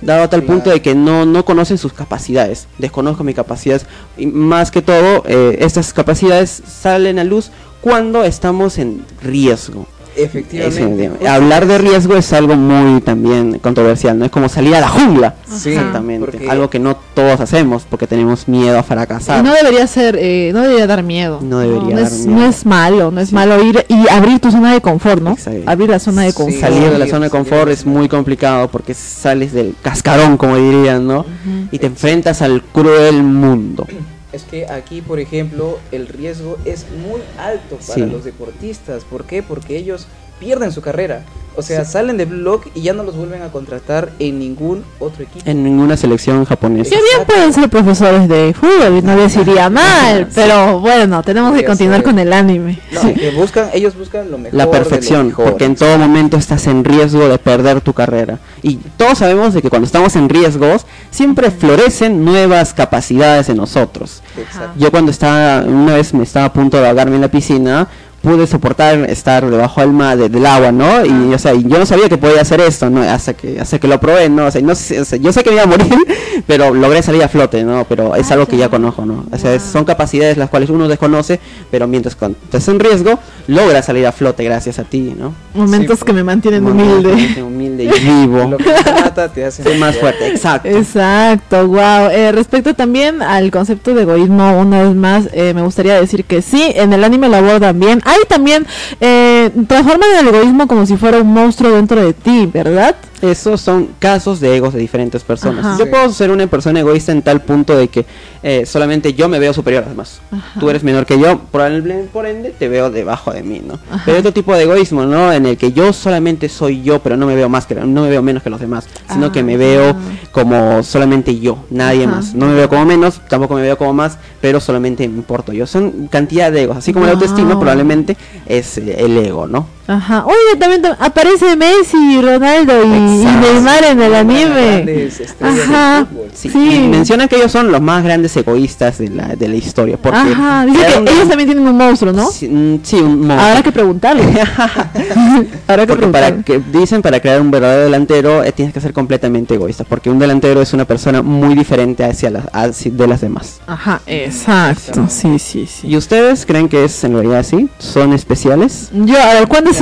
[0.00, 2.68] Dado a tal punto de que no, no conocen sus capacidades.
[2.78, 3.86] Desconozco mis capacidades.
[4.16, 9.86] Y más que todo eh, estas capacidades salen a luz cuando estamos en riesgo.
[10.16, 11.28] Efectivamente.
[11.28, 15.36] Hablar de riesgo es algo muy también controversial no es como salir a la jungla.
[15.48, 16.48] Sí, exactamente.
[16.48, 20.52] Algo que no todos hacemos porque tenemos miedo a fracasar Y no debería ser, eh,
[20.54, 21.40] no debería dar miedo.
[21.42, 22.40] No debería no dar es, miedo.
[22.40, 25.32] no es malo, no es malo ir y abrir tu zona de confort, ¿no?
[25.32, 25.62] Exacto.
[25.66, 26.36] Abrir la zona de Sí.
[26.36, 26.60] confort.
[26.60, 31.08] salir de la zona de confort es muy complicado porque sales del cascarón, como dirían,
[31.08, 31.26] ¿no?
[31.72, 33.84] Y te enfrentas al cruel mundo.
[34.32, 38.00] Es que aquí, por ejemplo, el riesgo es muy alto para Sí.
[38.12, 39.02] los deportistas.
[39.02, 39.42] ¿Por qué?
[39.42, 40.06] Porque ellos
[40.38, 41.22] pierden su carrera.
[41.56, 45.24] O sea, salen de Block y ya no los vuelven a contratar en ningún otro
[45.24, 45.42] equipo.
[45.44, 46.88] En ninguna selección japonesa.
[46.90, 51.56] Que bien pueden ser profesores de fútbol y no les iría mal, pero bueno, tenemos
[51.58, 52.78] que continuar con el anime.
[52.92, 53.12] No, Sí.
[53.14, 54.54] que buscan, ellos buscan lo mejor.
[54.56, 55.46] La de lo perfección, mejor.
[55.46, 58.38] porque en todo momento estás en riesgo de perder tu carrera.
[58.62, 64.22] Y todos sabemos de que cuando estamos en riesgos, siempre florecen nuevas capacidades en nosotros.
[64.36, 64.78] Exacto.
[64.78, 67.88] Yo cuando estaba, una vez me estaba a punto de ahogarme en la piscina,
[68.22, 71.04] pude soportar estar debajo del mar, de- del agua, ¿no?
[71.06, 73.00] Y, o sea, y yo no sabía que podía hacer esto, ¿no?
[73.02, 74.46] Hasta que, hasta que lo probé, ¿no?
[74.46, 75.86] O sea, no sé- o sea, yo sé que me iba a morir,
[76.46, 77.84] pero logré salir a flote, ¿no?
[77.88, 79.24] Pero es Ah, algo que ya conozco, ¿no?
[79.30, 81.38] O sea, es- son capacidades las cuales uno desconoce,
[81.70, 85.32] pero mientras cuando estás en riesgo, logra salir a flote gracias a ti, ¿no?
[85.54, 87.12] Momentos Sí, que me mantienen Humilde.
[87.12, 87.42] humilde.
[87.84, 88.48] Y vivo.
[88.48, 90.68] Lo que te mata te hace más fuerte, exacto.
[90.68, 92.08] Exacto, wow.
[92.32, 96.72] respecto también al concepto de egoísmo, una vez más, eh, me gustaría decir que sí,
[96.74, 98.00] en el anime lo abordan bien.
[98.04, 98.66] Hay también,
[99.00, 102.96] eh, transforman el egoísmo como si fuera un monstruo dentro de ti, ¿verdad?
[103.20, 105.64] Esos son casos de egos de diferentes personas.
[105.66, 105.78] Ajá.
[105.78, 108.06] Yo puedo ser una persona egoísta en tal punto de que
[108.42, 110.20] eh, solamente yo me veo superior a los demás.
[110.30, 110.60] Ajá.
[110.60, 113.74] Tú eres menor que yo, probablemente por ende te veo debajo de mí, ¿no?
[113.90, 114.02] Ajá.
[114.04, 115.32] Pero hay otro tipo de egoísmo, ¿no?
[115.32, 118.08] En el que yo solamente soy yo, pero no me veo más que no me
[118.08, 119.32] veo menos que los demás, sino Ah.
[119.32, 119.96] que me veo
[120.32, 122.16] como solamente yo, nadie Ajá.
[122.16, 122.34] más.
[122.34, 125.66] No me veo como menos, tampoco me veo como más, pero solamente me importo yo.
[125.66, 127.60] Son cantidad de egos, así como la autoestima Wow.
[127.60, 128.16] probablemente
[128.46, 129.66] es eh, el ego, ¿no?
[129.88, 130.24] Ajá.
[130.26, 132.88] Oye, también tam- aparece Messi, Ronaldo y.
[132.88, 135.08] Neymar en el anime.
[135.40, 136.06] Ajá.
[136.34, 136.74] Sí, Sí.
[136.74, 139.96] y menciona que ellos son los más grandes egoístas de la, de la historia.
[139.96, 140.64] Porque Ajá.
[140.66, 142.30] Dice que crearon- ellos también tienen un monstruo, ¿no?
[142.30, 143.40] Sí, mm, sí, un monstruo.
[143.40, 144.22] Habrá que preguntarle.
[145.66, 146.44] Habrá que Porque para preguntarle.
[146.44, 150.18] que dicen para crear un verdadero delantero eh, tienes que ser completamente egoísta, porque un
[150.18, 153.60] delantero es una persona muy diferente hacia las hacia- de las demás.
[153.66, 155.06] Ajá, exacto.
[155.08, 155.88] Sí, sí, sí.
[155.88, 157.68] ¿Y ustedes creen que es en realidad así?
[157.78, 158.90] ¿Son especiales?
[158.92, 159.72] Yo, a ver, ¿cuándo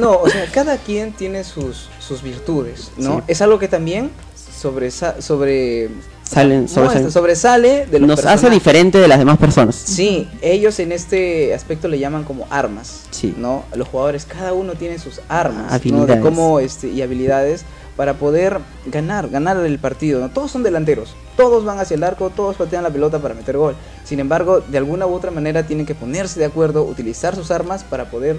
[0.00, 3.18] No, o sea, cada quien tiene sus, sus virtudes, ¿no?
[3.18, 3.22] Sí.
[3.28, 5.88] Es algo que también sobresa sobre,
[6.30, 9.74] Salen, sobresale de los Nos hace diferente de las demás personas.
[9.74, 13.34] Sí, ellos en este aspecto le llaman como armas, Sí.
[13.36, 13.64] ¿no?
[13.74, 16.06] Los jugadores, cada uno tiene sus armas, ¿no?
[16.06, 17.64] De cómo, este, y habilidades
[17.96, 20.30] para poder ganar, ganar el partido, ¿no?
[20.30, 23.74] Todos son delanteros, todos van hacia el arco, todos patean la pelota para meter gol.
[24.04, 27.82] Sin embargo, de alguna u otra manera tienen que ponerse de acuerdo, utilizar sus armas
[27.82, 28.36] para poder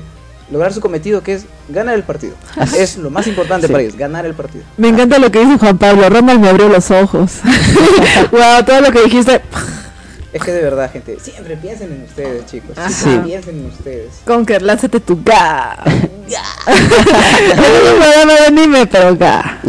[0.49, 2.35] lograr su cometido, que es ganar el partido.
[2.77, 3.73] es lo más importante Sí.
[3.73, 4.63] para ellos, ganar el partido.
[4.77, 6.09] Me encanta lo que dice Juan Pablo.
[6.09, 7.39] Ronald me abrió los ojos.
[8.31, 9.41] wow, todo lo que dijiste.
[10.33, 12.77] Es que de verdad, gente, siempre piensen en ustedes, chicos.
[12.77, 12.89] Ajá.
[12.89, 13.19] Sí.
[13.25, 14.07] piensen en ustedes.
[14.25, 15.77] Conker, lánzate tu ga.
[15.85, 17.57] es
[17.93, 19.59] un programa de anime, pero ga.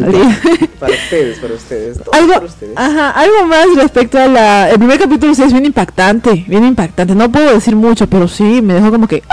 [0.78, 1.98] Para ustedes, para ustedes.
[1.98, 2.76] todo algo, para ustedes.
[2.76, 4.70] ajá, algo más respecto a la.
[4.70, 7.14] El primer capítulo sí es bien impactante, bien impactante.
[7.16, 9.24] No puedo decir mucho, pero sí me dejó como que.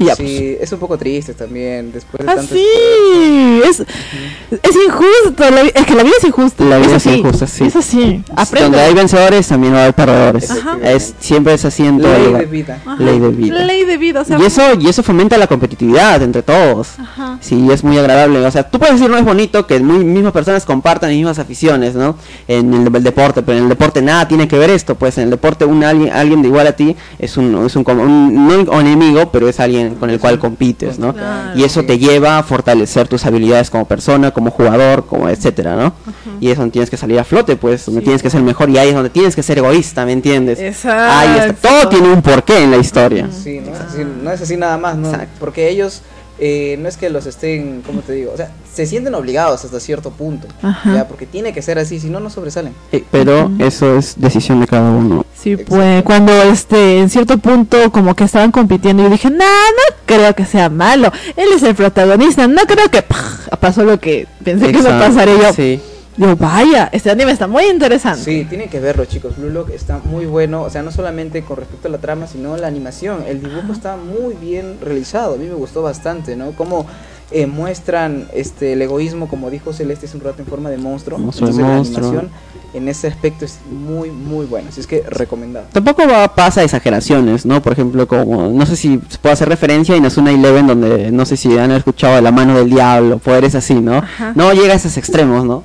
[0.00, 0.28] Ya, pues.
[0.28, 5.60] sí, es un poco triste también, después de Ah, tanto sí, es, es injusto, la
[5.60, 6.64] es que la vida es injusta.
[6.64, 7.64] La vida es sí, injusta, sí.
[7.64, 8.70] Eso sí, aprende.
[8.70, 10.50] Donde hay vencedores también va a haber perdedores.
[10.50, 10.78] Ajá.
[10.82, 12.80] Es, siempre es así en Ley de vida.
[12.84, 12.96] Ajá.
[13.02, 13.58] Ley de vida.
[13.58, 16.98] Ley de vida, o sea, Y eso, y eso fomenta la competitividad entre todos.
[16.98, 17.36] Ajá.
[17.42, 18.44] Sí, es muy agradable.
[18.46, 21.38] O sea, tú puedes decir no es bonito que muy mismas personas compartan las mismas
[21.38, 22.16] aficiones, ¿no?
[22.48, 24.94] En el, el deporte, pero en el deporte nada tiene que ver esto.
[24.94, 28.70] Pues en el deporte un alguien, alguien de igual a ti es un, es un
[28.72, 31.12] enemigo, pero es alguien con el cual compites, ¿no?
[31.12, 31.58] Claro.
[31.58, 35.92] Y eso te lleva a fortalecer tus habilidades como persona, como jugador, como etcétera, ¿no?
[36.40, 38.78] Y es donde tienes que salir a flote, pues, donde tienes que ser mejor y
[38.78, 40.58] ahí es donde tienes que ser egoísta, ¿me entiendes?
[40.58, 41.18] Exacto.
[41.18, 41.68] Ahí está.
[41.68, 43.28] Todo tiene un porqué en la historia.
[43.30, 45.08] Sí, no es así, no es así nada más, ¿no?
[45.10, 45.36] Exacto.
[45.38, 46.02] Porque ellos
[46.40, 48.32] eh, no es que los estén, ¿cómo te digo?
[48.32, 50.94] O sea, se sienten obligados hasta cierto punto, Ajá.
[50.94, 52.74] ya, porque tiene que ser así, si no, no sobresalen.
[52.92, 55.24] Eh, Pero eso es decisión de cada uno.
[55.38, 55.74] Sí, Exacto.
[55.74, 60.34] pues cuando este en cierto punto como que estaban compitiendo yo dije, "No, no creo
[60.34, 61.10] que sea malo.
[61.36, 63.56] Él es el protagonista, no creo que ¡pah!
[63.58, 65.80] pasó lo que pensé que no pasaría yo." Sí.
[66.16, 68.22] Yo, vaya, este anime está muy interesante.
[68.22, 69.36] Sí, tienen que verlo, chicos.
[69.36, 72.56] Blue Lock está muy bueno, o sea, no solamente con respecto a la trama, sino
[72.56, 73.24] la animación.
[73.26, 76.52] El dibujo está muy bien realizado, a mí me gustó bastante, ¿no?
[76.52, 76.86] Cómo
[77.30, 81.18] eh, muestran este el egoísmo, como dijo Celeste hace un rato, en forma de monstruo.
[81.18, 82.02] Monstruo de Entonces, monstruo.
[82.02, 85.66] la animación en ese aspecto es muy, muy buena, así es que recomendado.
[85.72, 87.62] Tampoco va, pasa exageraciones, ¿no?
[87.62, 91.24] Por ejemplo, como, no sé si se puede hacer referencia a Inazuna Eleven, donde no
[91.24, 93.98] sé si han escuchado de la mano del diablo, poderes así, ¿no?
[93.98, 94.32] Ajá.
[94.34, 95.62] No llega a esos extremos, ¿no?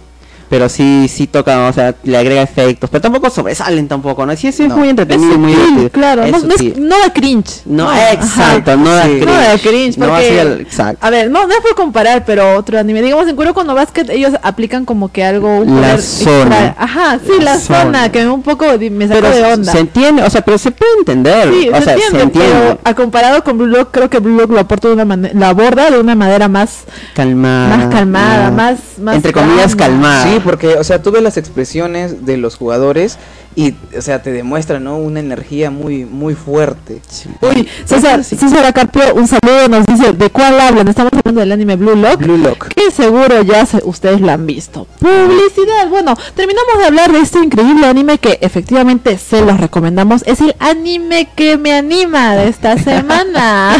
[0.49, 4.35] Pero sí, sí toca, o sea, le agrega efectos, pero tampoco sobresalen tampoco, ¿no?
[4.35, 4.77] Sí, sí, es No.
[4.77, 5.89] muy entretenido, y muy divertido.
[5.89, 7.61] claro, no, no, es- no da cringe.
[7.65, 9.09] No, exacto, no da Sí.
[9.09, 9.25] cringe.
[9.25, 11.05] No da cringe, No porque- así el- exacto.
[11.05, 13.01] A ver, no, no es por comparar, pero otro anime.
[13.01, 15.59] Digamos, en Kuroko no Basket ellos aplican como que algo...
[15.61, 16.65] un La zona.
[16.67, 18.11] extra- Ajá, sí, La la, zona, zona.
[18.11, 19.71] que un poco me sacó Pero de onda.
[19.71, 21.49] se entiende, o sea, pero se puede entender.
[21.51, 22.53] Sí, o se sea, entiende, se entiende.
[22.53, 25.33] pero a comparado con Blue Lock, creo que Blue Lock lo aporta de una manera,
[25.37, 26.83] lo aborda de una manera más,
[27.15, 27.77] Calmada.
[27.77, 29.85] más calmada, ah, más, más Entre comillas, calma.
[30.21, 30.23] calmada.
[30.23, 33.17] Sí, porque, o sea, tú ves las expresiones de los jugadores
[33.57, 34.97] y, o sea, te demuestra, ¿no?
[34.97, 37.01] Una energía muy, muy fuerte.
[37.09, 37.29] Sí.
[37.41, 38.21] Uy, César.
[38.23, 40.87] César Acarpio, un saludo, nos dice, ¿de cuál hablan?
[40.89, 42.17] Estamos hablando del anime Blue Lock.
[42.19, 42.67] Blue Lock.
[42.67, 44.87] Que seguro ya se- ustedes lo han visto.
[44.99, 45.87] Publicidad.
[45.89, 50.23] Bueno, terminamos de hablar de este increíble anime que efectivamente se los recomendamos.
[50.25, 53.73] Es el anime que me anima de esta semana.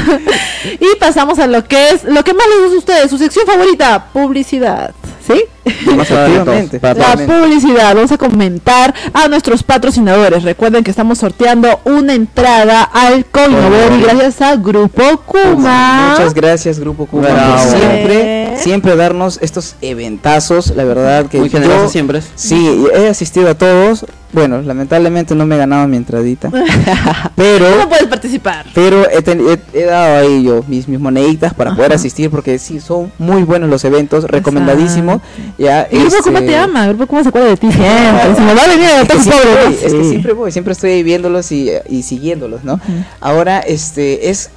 [0.80, 3.46] y pasamos a lo que es, lo que más les gusta a ustedes, su sección
[3.46, 4.94] favorita, publicidad.
[5.26, 5.44] ¿Sí?
[5.66, 6.80] Efectivamente.
[6.82, 10.44] La publicidad, vamos a comentar a nuestros patrocinadores.
[10.44, 16.12] Recuerden que estamos sorteando una entrada al Coinobori gracias a Grupo Kuma.
[16.12, 17.56] Muchas gracias, Grupo Kuma, Bravo.
[17.56, 22.22] por siempre siempre darnos estos eventazos, la verdad que Muy generoso yo- siempre.
[22.36, 24.06] Sí, he asistido a todos.
[24.36, 26.52] Bueno, lamentablemente no me he ganado mi entradita,
[27.36, 28.66] pero No puedes participar.
[28.74, 32.60] pero he, ten- he- he dado ahí yo mis, mis moneditas para poder asistir porque
[32.60, 35.22] sí, son muy buenos los eventos, recomendadísimo.
[35.58, 38.36] Ya, Y Grupo este, Kuma te ama, Grupo Kuma se acuerda de ti siempre.
[38.36, 40.10] Si me va a venir a es que, siempre voy, es que Sí.
[40.10, 42.80] siempre voy, siempre estoy viéndolos y, y siguiéndolos, ¿no?
[43.22, 44.50] Ahora, este, es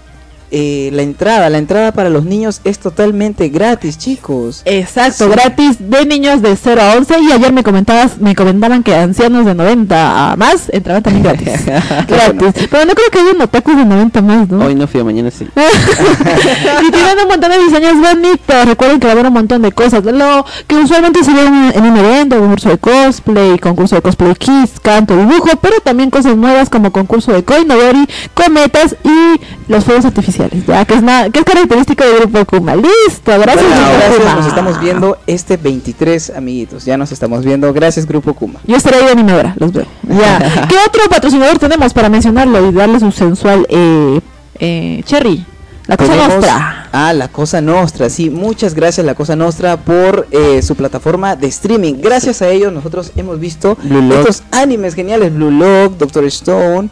[0.51, 4.63] eh, la entrada, la entrada para los niños es totalmente gratis, chicos.
[4.65, 5.31] Exacto, Sí.
[5.31, 9.45] gratis de niños de 0 a 11 y ayer me comentabas, me comentaban que ancianos
[9.47, 11.65] de 90 a más entraban también gratis.
[12.09, 12.69] gratis.
[12.71, 14.65] Pero no creo que haya otakus de 90 más, ¿no?
[14.65, 15.47] Hoy no fui, mañana sí.
[16.87, 18.65] y tienen un montón de diseños bonitos.
[18.67, 20.05] Recuerden que va a haber un montón de cosas.
[20.05, 24.35] Lo que usualmente se ve en, en un evento, concurso de cosplay, concurso de cosplay
[24.35, 29.41] kids, canto, dibujo, pero también cosas nuevas como concurso de Koinobori, cometas y
[29.71, 32.75] los fuegos artificiales, ya que es nada, que es característico del grupo Kuma.
[32.77, 33.65] Listo, gracias.
[33.65, 34.35] Bueno, Grupo gracias, Kuma.
[34.35, 36.85] nos estamos viendo este 23, amiguitos.
[36.85, 37.73] Ya nos estamos viendo.
[37.73, 38.61] Gracias, Grupo Kuma.
[38.67, 39.87] Yo estaré ahí de animadora, los veo.
[40.09, 40.67] Ya.
[40.69, 44.21] ¿Qué otro patrocinador tenemos para mencionarlo y darle su sensual eh,
[44.59, 45.45] eh, Cherry?
[45.87, 46.75] La cosa Tenemos- nostra.
[46.93, 51.47] Ah, La Cosa Nostra, sí, muchas gracias La Cosa Nostra por eh, su plataforma de
[51.49, 51.95] streaming.
[52.03, 53.77] Gracias a ellos nosotros hemos visto
[54.19, 56.89] estos animes geniales, Blue Lock, Doctor Stone,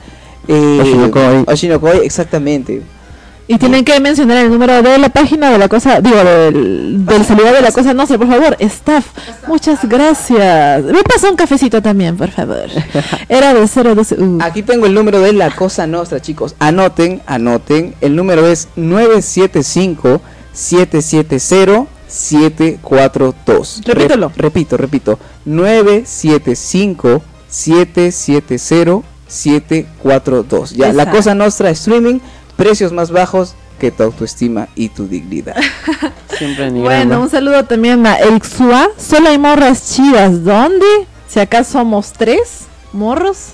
[0.48, 1.44] eh, Oshinokoi.
[1.46, 2.82] Oshinokoi, exactamente.
[3.48, 7.24] Y tienen que mencionar el número de la página de la cosa, digo, del, del
[7.24, 8.56] celular de la cosa nostra, por favor.
[8.58, 9.06] Staff,
[9.46, 10.82] muchas gracias.
[10.82, 12.66] Me pasó un cafecito también, por favor.
[13.28, 14.16] Era de 012.
[14.20, 14.38] Uh.
[14.42, 16.56] Aquí tengo el número de La Cosa Nostra, chicos.
[16.58, 17.94] Anoten, anoten.
[18.00, 20.20] El número es 975
[20.52, 23.82] 770 742.
[23.84, 24.30] Repítelo.
[24.30, 25.18] Rep- repito, repito.
[25.44, 30.70] 975 770 742.
[30.72, 31.16] Ya, La Exacto.
[31.18, 32.18] Cosa Nostra streaming,
[32.56, 35.56] precios más bajos que tu autoestima y tu dignidad.
[36.38, 38.88] Siempre Bueno, un saludo también a Eric Sua.
[38.96, 40.44] Solo hay morras chidas.
[40.44, 40.86] ¿Dónde?
[41.28, 43.52] Si acaso somos tres morros.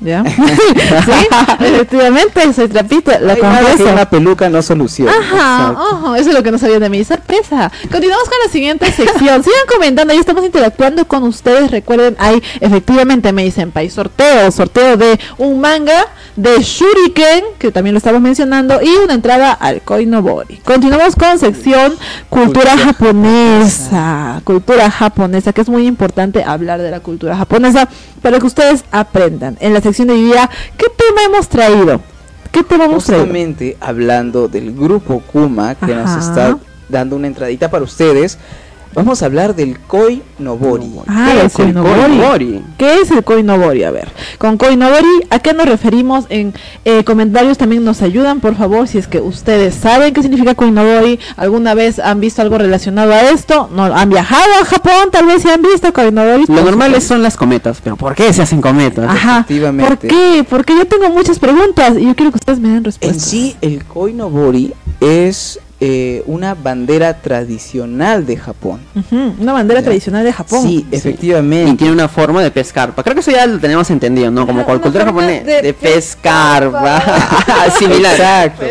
[0.00, 0.24] ¿Ya?
[0.24, 1.12] sí,
[1.60, 3.12] efectivamente, soy trapito.
[3.20, 3.92] La confieso.
[3.92, 5.12] una peluca no soluciona.
[5.12, 7.70] Ajá, ojo, eso es lo que no sabía de mi sorpresa.
[7.90, 9.42] Continuamos con la siguiente sección.
[9.44, 11.70] Sigan comentando, ya estamos interactuando con ustedes.
[11.70, 17.94] Recuerden, hay efectivamente me dicen país sorteo, sorteo de un manga de Shuriken, que también
[17.94, 20.56] lo estamos mencionando, y una entrada al Koinobori.
[20.58, 21.94] Continuamos con sección
[22.28, 24.40] cultura Cultura japonesa.
[24.44, 27.88] Cultura japonesa, que es muy importante hablar de la cultura japonesa
[28.20, 29.56] para que ustedes aprendan.
[29.60, 32.00] En la sección de día, ¿qué tema hemos traído?
[32.52, 33.24] ¿Qué tema hemos traído?
[33.24, 36.18] Justamente hablando del grupo Kuma que nos Ajá.
[36.20, 38.38] está dando una entradita para ustedes,
[38.94, 40.90] vamos a hablar del Koi Nobori.
[41.06, 42.00] Ah, ¿Qué el es el Koinobori.
[42.00, 42.62] Koinobori?
[42.78, 43.84] ¿Qué es el Koinobori?
[43.84, 46.24] A ver, con Koinobori, ¿a qué nos referimos?
[46.28, 50.54] En eh, comentarios también nos ayudan, por favor, si es que ustedes saben qué significa
[50.54, 55.26] Koinobori, alguna vez han visto algo relacionado a esto, no han viajado a Japón, tal
[55.26, 56.40] vez si han visto Koinobori.
[56.42, 57.08] Lo por normal supuesto.
[57.14, 59.08] son las cometas, pero ¿por qué se hacen cometas?
[59.08, 59.40] Ajá.
[59.40, 59.88] Efectivamente.
[59.88, 60.44] ¿Por qué?
[60.48, 63.22] Porque yo tengo muchas preguntas y yo quiero que ustedes me den En respuestas.
[63.22, 68.80] sí, el Koi Nobori es eh, una bandera tradicional de Japón.
[69.38, 69.84] Una bandera Ya.
[69.84, 70.62] tradicional de Japón.
[70.62, 71.76] Sí, Y efectivamente.
[71.78, 72.92] tiene una forma de pescar.
[72.94, 74.46] Creo que eso ya lo tenemos entendido, ¿no?
[74.46, 76.70] Como una cultura japonesa de de, pescar.
[77.78, 78.14] Similar.
[78.14, 78.64] Exacto.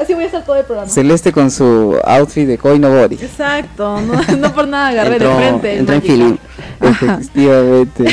[0.00, 0.88] así voy a estar todo el programa.
[0.88, 3.16] Celeste con su outfit de Koi Nobori.
[3.20, 5.78] Exacto, no, no por nada agarré Entró- de frente.
[5.78, 6.34] entró en feeling.
[6.80, 8.04] Efectivamente.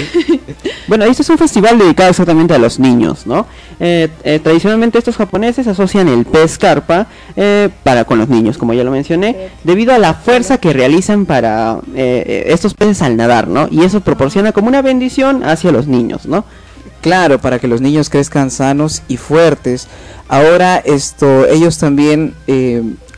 [0.88, 3.46] Bueno, este es un festival dedicado exactamente a los niños, ¿no?
[3.80, 8.74] Eh, eh, tradicionalmente estos japoneses asocian el pez carpa eh, para con los niños, como
[8.74, 13.48] ya lo mencioné, debido a la fuerza que realizan para eh, estos peces al nadar,
[13.48, 13.68] ¿no?
[13.72, 16.46] Y eso proporciona como una bendición hacia los niños, ¿no?
[17.02, 19.88] Claro, para que los niños crezcan sanos y fuertes.
[20.30, 22.34] Ahora esto, ellos también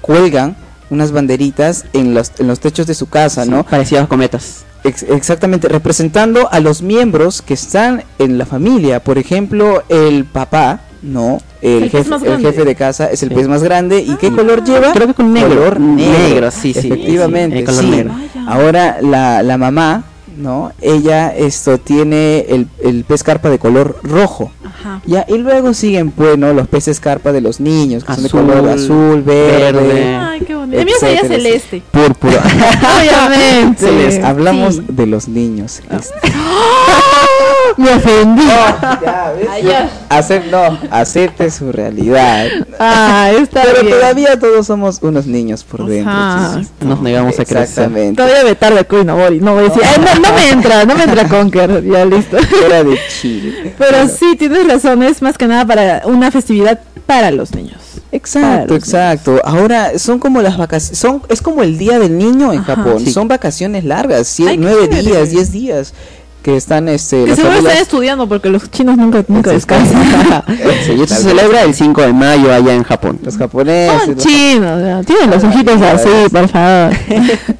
[0.01, 0.55] cuelgan
[0.89, 3.63] unas banderitas en los, en los techos de su casa, Sí, ¿no?
[3.63, 4.63] Parecido a cometas.
[4.83, 8.99] Ex- exactamente, representando a los miembros que están en la familia.
[9.03, 11.39] Por ejemplo, el papá, ¿no?
[11.61, 13.35] El, jefe, el jefe de casa es el Sí.
[13.35, 13.99] pez más grande.
[13.99, 14.93] ¿Y qué color lleva?
[14.93, 15.49] Creo que con negro.
[15.55, 16.19] Color negro.
[16.19, 17.89] Negro, sí, sí, Efectivamente, sí, el color sí.
[17.89, 18.13] negro.
[18.13, 18.45] Vaya.
[18.51, 20.03] Ahora la, la mamá,
[20.37, 20.71] ¿no?
[20.81, 24.51] Ella esto tiene el, el pez carpa de color rojo.
[24.63, 25.01] Ajá.
[25.05, 26.53] Ya, y luego siguen, pues, ¿no?
[26.53, 29.71] Los peces carpa de los niños, que son de color azul, verde.
[29.71, 30.15] verde.
[30.15, 30.77] Ay, qué bonito.
[30.79, 31.81] El mío sería celeste.
[31.91, 32.41] Púrpura.
[32.99, 33.85] Obviamente.
[33.85, 34.83] Celeste, Hablamos Sí.
[34.89, 35.81] de los niños.
[35.87, 36.13] Celeste.
[37.77, 38.43] Me ofendí.
[38.45, 39.47] Ya, ¿ves?
[39.51, 39.63] Ay,
[40.09, 42.47] Acep- no, acepte su realidad.
[42.79, 43.93] Ah, está Pero bien.
[43.95, 46.11] todavía todos somos unos niños por dentro.
[46.11, 46.61] Ajá.
[46.81, 47.57] Nos negamos a crecer.
[47.63, 48.15] Exactamente.
[48.21, 49.39] Todavía vetar de Kuy Nobori.
[49.39, 51.83] No voy a decir, "Ay, no, no me entra, no me entra Conker.
[51.83, 52.37] Ya listo.
[52.65, 53.73] Era de Chile.
[53.77, 57.81] Pero sí, tienes razón, es más que nada para una festividad para los niños.
[58.11, 59.41] Exacto, los exacto.
[59.43, 62.75] Ahora son como las vacaciones, son es como el día del niño en Ajá.
[62.77, 62.99] Japón.
[63.03, 63.11] Sí.
[63.11, 65.93] Son vacaciones largas, nueve días, diez días
[66.45, 67.23] que están este.
[67.23, 70.03] Que las seguro están estudiando porque los chinos nunca, nunca descansan.
[70.85, 73.17] Sí, y esto se celebra el 5 de mayo allá en Japón.
[73.23, 73.99] los japoneses.
[74.05, 76.93] Son los- chinos, ya, tienen los ojitos así, por favor.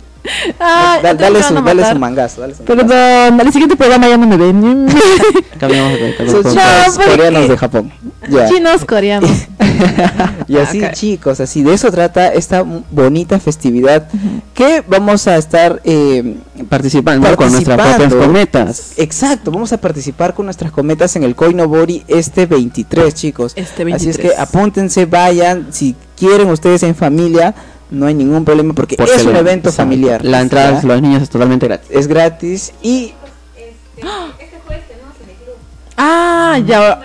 [0.59, 2.87] Ay, Da- dale su, dale su mangazo, dale su mangazo.
[2.87, 4.87] Perdón, al siguiente programa ya no me ven.
[5.59, 7.91] Cambiamos de- cambiamos Son de- chicos No, ¿por coreanos de Japón.
[8.29, 8.47] Ya.
[8.49, 9.31] Chinos coreanos.
[10.47, 14.07] Y así, chicos, así de eso trata esta bonita festividad
[14.53, 16.35] que vamos a estar eh,
[16.69, 18.93] Participando con nuestras propias cometas.
[18.97, 23.53] Exacto, vamos a participar con nuestras cometas en el Koinobori este 23, chicos.
[23.55, 24.31] Este Así es 23.
[24.35, 27.55] que apúntense, vayan, si quieren ustedes en familia,
[27.91, 30.23] no hay ningún problema porque, Porque es un evento familiar.
[30.23, 31.89] La entrada de los niños es totalmente gratis.
[31.91, 33.13] es gratis y
[35.97, 37.01] Ah, ya.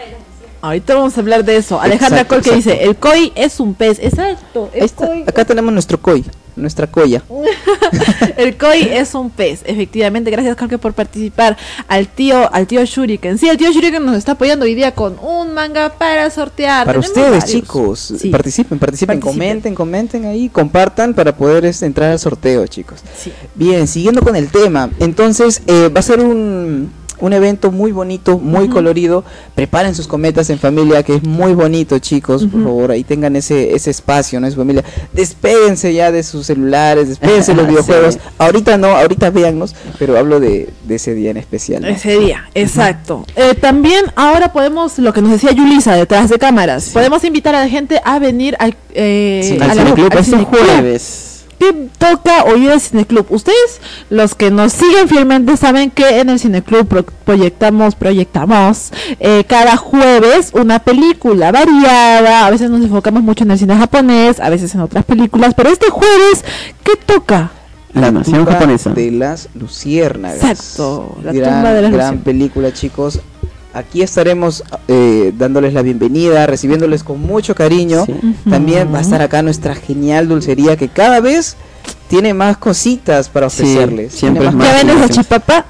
[0.62, 1.80] Ahorita vamos a hablar de eso.
[1.80, 2.70] Alejandra Exacto, Col que exacto.
[2.70, 3.98] dice, el koi es un pez.
[3.98, 6.22] Exacto, el koi, acá tenemos nuestro koi,
[6.54, 7.22] nuestra coya.
[8.36, 9.60] el koi es un pez.
[9.64, 11.56] Efectivamente, gracias Jorge por participar.
[11.88, 13.38] Al tío, al tío Shuriken.
[13.38, 16.84] Sí, el tío Shuriken nos está apoyando hoy día con un manga para sortear.
[16.84, 17.50] Para Tenemos ustedes, varios.
[17.50, 18.28] chicos, Sí.
[18.28, 19.20] participen, participen, Participen.
[19.20, 23.00] comenten, comenten ahí, compartan para poder este, entrar al sorteo, chicos.
[23.16, 23.32] Sí.
[23.54, 28.38] Bien, siguiendo con el tema, entonces eh, va a ser un, un evento muy bonito,
[28.38, 29.24] muy colorido.
[29.54, 32.44] Preparen sus cometas en familia, que es muy bonito, chicos.
[32.46, 34.46] Por favor, ahí tengan ese, ese espacio, ¿no?
[34.46, 34.84] Es familia.
[35.12, 37.70] Despéguense ya de sus celulares, despéguense de los Sí.
[37.72, 38.18] videojuegos.
[38.38, 41.82] Ahorita no, ahorita véannos, pero hablo de, de ese día en especial.
[41.82, 41.88] ¿no?
[41.88, 43.24] Ese día, exacto.
[43.36, 47.60] Eh, también ahora podemos, lo que nos decía Yulisa detrás de cámaras, podemos invitar a
[47.60, 50.48] la gente a venir al, eh, Sí, a Al al este cineclub.
[50.48, 51.26] jueves.
[51.60, 53.26] ¿Qué toca oír el Cineclub?
[53.30, 58.90] Ustedes, los que nos siguen fielmente, saben que en el Cineclub pro- proyectamos, proyectamos
[59.20, 62.46] eh, cada jueves una película variada.
[62.46, 65.52] A veces nos enfocamos mucho en el cine japonés, a veces en otras películas.
[65.54, 66.44] Pero este jueves,
[66.82, 67.50] ¿qué toca?
[67.92, 68.90] La nación tumba japonesa.
[68.90, 70.42] de las luciérnagas.
[70.42, 72.24] Exacto, la gran, tumba de las gran luciérnagas.
[72.24, 73.20] película, chicos.
[73.72, 78.04] Aquí estaremos eh, dándoles la bienvenida, recibiéndoles con mucho cariño.
[78.04, 78.14] Sí.
[78.50, 81.56] También va a estar acá nuestra genial dulcería que cada vez
[82.08, 84.12] tiene más cositas para Sí, ofrecerles.
[84.12, 85.64] siempre Tiene es más ¿Ya más vendes la chipapa?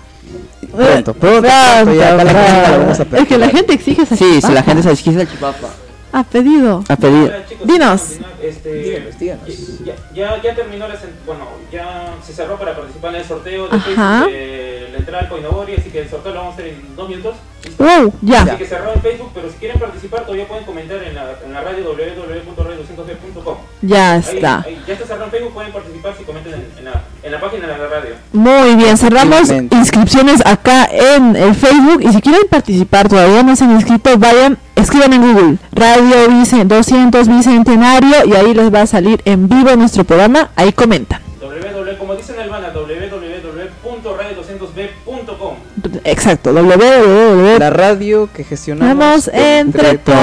[0.74, 4.02] Pronto, pronto, pronto, ya acá la cocina la vamos a Es que la gente exige
[4.02, 4.54] esa Sí, si chipapa.
[4.54, 5.68] la gente se exquisita el chipapa.
[6.12, 6.84] Ha pedido.
[6.88, 6.96] A.
[7.00, 8.18] Hola, chicos, Dinos.
[8.42, 9.46] este, Díganos, díganos.
[9.84, 13.76] Ya, ya, ya terminó la bueno, ya se cerró para participar en el sorteo de
[13.76, 14.20] Ajá.
[14.24, 16.96] Facebook de la entrada al Coinobori, así que el sorteo lo vamos a hacer en
[16.96, 17.36] dos minutos.
[17.78, 18.42] Wow, ya.
[18.42, 21.52] Así que cerró en Facebook, pero si quieren participar todavía pueden comentar en la, en
[21.52, 23.56] la radio www.radio200b.com.
[23.82, 24.62] Ya está.
[24.62, 27.40] ahí, ya está cerrado en Facebook, pueden participar si comentan en, en la, en la
[27.40, 28.14] página de la radio.
[28.32, 33.64] Muy bien, cerramos inscripciones acá en el Facebook y si quieren participar, todavía no se
[33.64, 38.86] han inscrito, vayan, escriban en Google Radio Vicen 200 Bicentenario y ahí les va a
[38.86, 41.29] salir en vivo nuestro programa, ahí comentan.
[46.04, 47.58] Exacto, www.
[47.58, 50.18] La radio que gestionamos Vamos entre todos.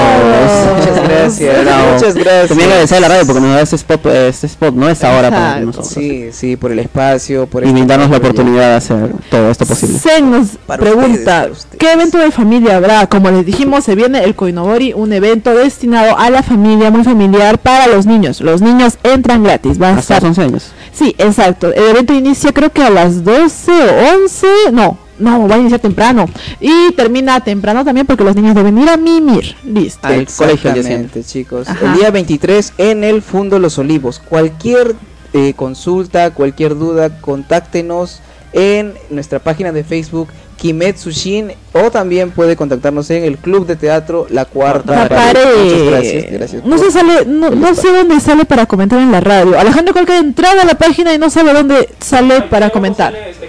[0.76, 1.64] Muchas gracias.
[1.64, 1.92] Bravo.
[1.94, 2.48] Muchas gracias.
[2.48, 5.30] También agradecer a la radio porque nos da este spot, este spot no es ahora
[5.30, 5.88] para nosotros.
[5.88, 9.66] Sí, sí, por el espacio, por Y este brindarnos la oportunidad de hacer todo esto
[9.66, 9.98] posible.
[9.98, 11.78] Sen nos Para pregunta, ustedes, ustedes.
[11.78, 13.06] ¿qué evento de familia habrá?
[13.06, 17.58] Como les dijimos, se viene el Koinobori, un evento destinado a la familia, muy familiar
[17.58, 18.40] para los niños.
[18.40, 20.72] Los niños entran gratis, va a Hasta estar los 11 años.
[20.92, 21.72] Sí, exacto.
[21.72, 24.46] El evento inicia creo que a las 12 o 11.
[24.72, 26.26] No, no, va a iniciar temprano.
[26.60, 29.56] Y termina temprano también porque los niños deben ir a mimir.
[29.64, 30.06] Listo.
[30.06, 31.68] Al colegio Exactamente, chicos.
[31.68, 31.86] Ajá.
[31.86, 34.18] El día 23 en el Fundo Los Olivos.
[34.18, 34.94] Cualquier
[35.32, 38.20] eh, consulta, cualquier duda, contáctenos
[38.52, 43.76] en nuestra página de Facebook Kimetsu Shin o también puede contactarnos en el Club de
[43.76, 45.42] Teatro La Cuarta La Pared.
[45.42, 45.64] pared.
[45.64, 46.64] Muchas gracias, gracias.
[46.64, 49.58] No por- se sale, no, no sé dónde sale para comentar en la radio.
[49.58, 53.12] Alejandro ha entrado a la página y no sabe dónde sale para comentar.
[53.12, 53.48] sale, este,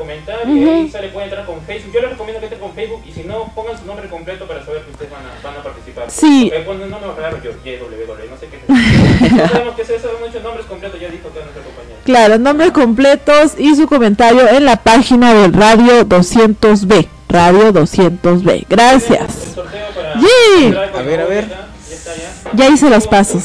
[0.00, 0.70] comentar y Ujú.
[0.72, 1.92] ahí sale, puede entrar con Facebook.
[1.94, 4.64] Yo les recomiendo que entren con Facebook y si no, pongan su nombre completo para
[4.64, 6.10] saber que ustedes van a, van a participar.
[6.10, 6.50] Sí.
[6.64, 9.36] Ponen nombre raro yo, YWW, no sé qué es eso.
[9.36, 11.98] No sabemos qué es eso, muchos nombres completos, ya dijo acá nuestra compañera.
[12.04, 17.06] Claro, nombres completos y su comentario en la página del Radio 200B.
[17.28, 18.64] Radio 200B.
[18.68, 19.46] Gracias.
[19.46, 21.44] El sorteo para A ver, a ver.
[21.46, 21.46] Coinobori,
[21.88, 22.66] Ya está, ya está, ya.
[22.66, 23.42] Ya hice los pasos.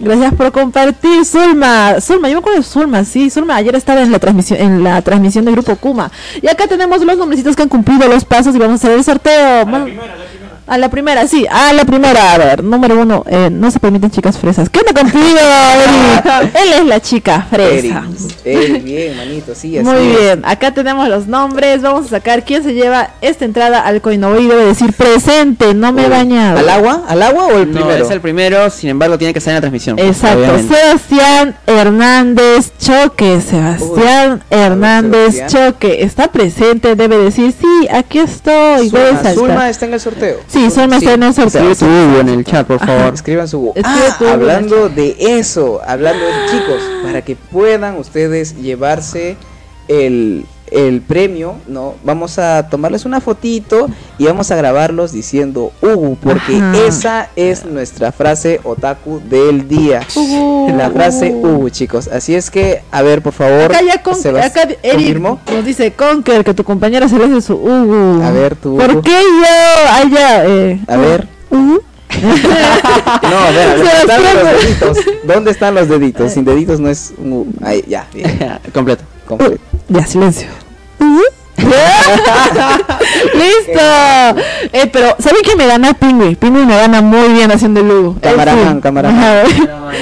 [0.00, 2.00] Gracias por compartir, Zulma.
[2.00, 3.28] Zulma, yo me acuerdo de Zulma, sí.
[3.28, 6.10] Zulma ayer estaba en la transmisión, en la transmisión del grupo Kuma.
[6.40, 9.04] Y acá tenemos los nombrecitos que han cumplido los pasos y vamos a hacer el
[9.04, 9.58] sorteo.
[9.58, 10.49] La primera, la primera.
[10.66, 12.32] A la primera, sí, a la primera.
[12.32, 14.68] A ver, número uno, eh, no se permiten chicas fresas.
[14.70, 16.50] ¿Qué onda contigo, Eri?
[16.62, 18.04] Él es la chica fresa.
[18.44, 20.18] Eri, bien, manito, sí, así Muy es.
[20.20, 21.82] bien, acá tenemos los nombres.
[21.82, 24.46] Vamos a sacar quién se lleva esta entrada al Coinoboy.
[24.46, 26.58] Debe decir presente, no me he bañado.
[26.60, 27.02] ¿Al agua?
[27.08, 28.04] ¿Al agua o el No, primero?
[28.04, 29.98] es el primero, sin embargo tiene que estar en la transmisión.
[29.98, 30.74] Exacto, obviamente.
[30.74, 35.72] Sebastián Hernández Choque, Sebastián Hernández Sebastián.
[35.72, 39.32] Choque, está presente, debe decir, sí, aquí estoy, Zulma.
[39.34, 40.38] Zulma está en el sorteo.
[40.50, 42.20] Sí, Zulma está en el sorteo.
[42.20, 43.14] En el chat, por favor.
[43.14, 49.36] Escriban su Ah, hablando de eso, hablando de chicos, para que puedan ustedes llevarse
[49.86, 51.94] el, el premio, ¿no?
[52.04, 56.76] Vamos a tomarles una fotito y vamos a grabarlos diciendo Ugu, porque Ajá.
[56.86, 60.00] esa es nuestra frase otaku del día.
[60.14, 61.48] Ugu, La frase Ugu.
[61.48, 62.08] Ugu, chicos.
[62.08, 63.72] Así es que, a ver, por favor.
[63.74, 64.68] Acá ya con, acá
[65.52, 68.22] nos dice Conker que tu compañera se le hace su Ugu.
[68.22, 71.26] A ver, tu ¿Por qué yo haya eh, A ver.
[71.50, 71.80] Ugu?
[72.20, 74.98] No, a ver, a ver, Se están los deditos.
[75.24, 76.32] ¿Dónde están los deditos?
[76.32, 77.54] Sin deditos no es un.
[77.62, 78.38] Ahí, ya, bien,
[78.74, 79.04] Completo.
[79.26, 79.60] completo.
[79.88, 80.48] Ya, silencio.
[83.34, 83.80] ¡Listo!
[84.72, 85.92] Eh, pero, ¿saben quién me gana?
[85.94, 86.34] Pingüi.
[86.36, 88.16] Pingüi me gana muy bien haciendo el Lugo.
[88.20, 88.80] Camaraman, sí.
[88.80, 89.46] camaraman.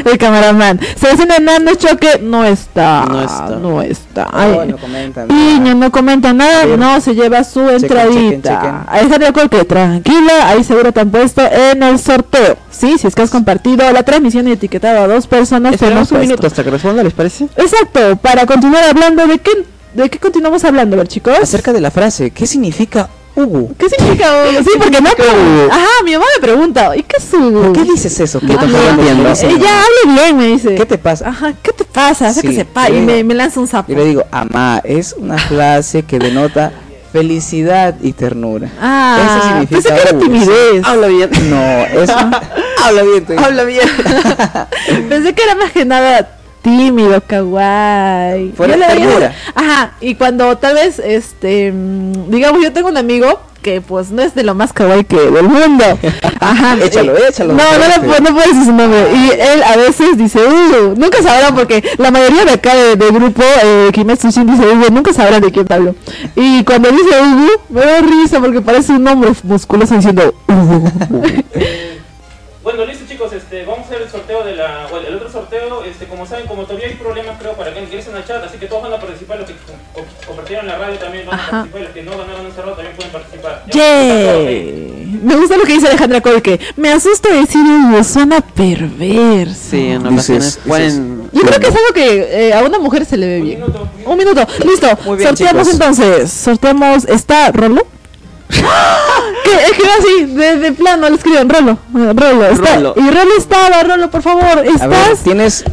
[0.05, 0.81] El camaraman.
[0.97, 3.05] Sebastián Hernández Choque no está.
[3.07, 3.49] No está.
[3.57, 4.25] No está.
[4.25, 4.69] No, Ay.
[4.69, 5.29] no comentan.
[5.29, 8.55] Piña no comenta nada, no se lleva su chequen, entradita.
[8.57, 8.75] chequen.
[8.87, 12.57] Alejandro Colque, tranquila, ahí seguro te han puesto en el sorteo.
[12.71, 16.03] Sí, si es que has compartido la transmisión y etiquetado a dos personas, te hemos
[16.03, 16.29] Esperamos un puesto.
[16.29, 17.45] minuto hasta que responda, ¿les parece?
[17.57, 19.51] Exacto, para continuar hablando de qué,
[19.95, 21.35] de qué continuamos hablando, a ver chicos.
[21.41, 23.75] Acerca de la frase, ¿qué significa Ugu?
[23.79, 24.63] ¿Qué significa Hugo?
[24.65, 25.09] Sí, porque no.
[25.71, 27.63] Ajá, mi mamá me pregunta, ¿y qué es Hugo?
[27.63, 28.41] ¿Por qué dices eso?
[28.41, 28.91] ¿Qué te pasa?
[28.91, 29.29] entiendo.
[29.31, 30.75] Ella habla bien, me dice.
[30.75, 31.29] ¿Qué te pasa?
[31.29, 32.29] Ajá, ¿qué te pasa?
[32.29, 32.89] Hace Sí, que sepa.
[32.91, 33.91] Y me, me lanza un sapo.
[33.93, 36.73] Yo le digo, amá, es una frase que denota
[37.13, 38.69] felicidad y ternura.
[38.81, 40.25] Ah, Eso significa pensé que era Ugu.
[40.25, 40.85] timidez.
[40.85, 41.31] Habla bien.
[41.49, 42.11] No, es
[42.85, 43.25] Habla bien.
[43.39, 43.89] Habla bien.
[45.09, 46.29] Pensé que era más que nada
[46.77, 48.53] tímido, kawaii.
[48.57, 49.35] Fuera Yo veía-.
[49.55, 54.23] Ajá, y cuando tal vez, este, mm, digamos, yo tengo un amigo que pues no
[54.23, 55.85] es de lo más kawaii que del mundo.
[56.41, 56.77] Ajá.
[56.83, 59.07] Échalo, échalo, No, no, le puedo- no puedo decir su nombre.
[59.13, 63.43] Y él a veces dice, uh, nunca sabrán porque la mayoría de acá de- grupo,
[63.65, 65.95] eh, Kimetsu Shin dice, Hugo, nunca sabrán de quién hablo.
[66.37, 70.85] Y cuando dice Hugo, me da risa porque parece un hombre musculoso diciendo Hugo.
[72.69, 75.85] Bueno, listo chicos, este, vamos a hacer el sorteo de la, bueno, el otro sorteo,
[75.85, 78.67] este, como saben, como todavía hay problemas creo para que ingresen al chat, así que
[78.67, 81.47] todos van a participar, los que com- com- compartieron la radio también van Ajá.
[81.47, 83.63] a participar, los que no ganaron un cerrado también pueden participar.
[83.73, 85.19] Yay.
[85.23, 86.61] Me gusta lo que dice Alejandra Colque.
[86.77, 89.55] Me asusta decir Hugo, suena perverso.
[89.71, 91.31] Sí, en ocasiones pueden...
[91.33, 93.61] Yo creo que es algo que eh, a una mujer se le ve Un bien.
[93.61, 93.89] minuto.
[94.05, 94.87] Un minuto, listo.
[95.07, 95.81] Muy bien, Sorteamos chicos.
[95.99, 96.31] entonces.
[96.31, 97.05] Sorteamos.
[97.07, 97.87] ¿Está Rolo?
[98.49, 101.79] Que va así, de, de plano le escriben Rolo.
[101.93, 102.47] Rolo.
[102.47, 102.95] Está, Rolo.
[102.97, 104.45] Y Rolo estaba, Rolo, por favor.
[104.45, 105.19] A ver, ¿Estás?
[105.25, 105.65] tienes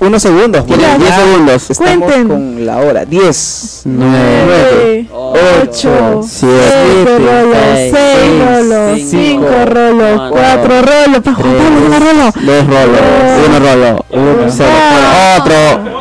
[0.00, 0.64] unos segundos.
[0.66, 1.70] ya 10 segundos.
[1.70, 2.28] Estamos Cuenten.
[2.28, 3.04] con la hora.
[3.04, 11.22] 10, Nueve, ocho, siete Rolo, seis, seis Rolo, cinco, cinco Rolo, cuatro, cuatro Rolo.
[11.22, 12.32] Para Rolo.
[12.34, 13.00] Dos rolos,
[13.48, 15.38] uno rolo, uno cero, Ah.
[15.40, 15.98] otro.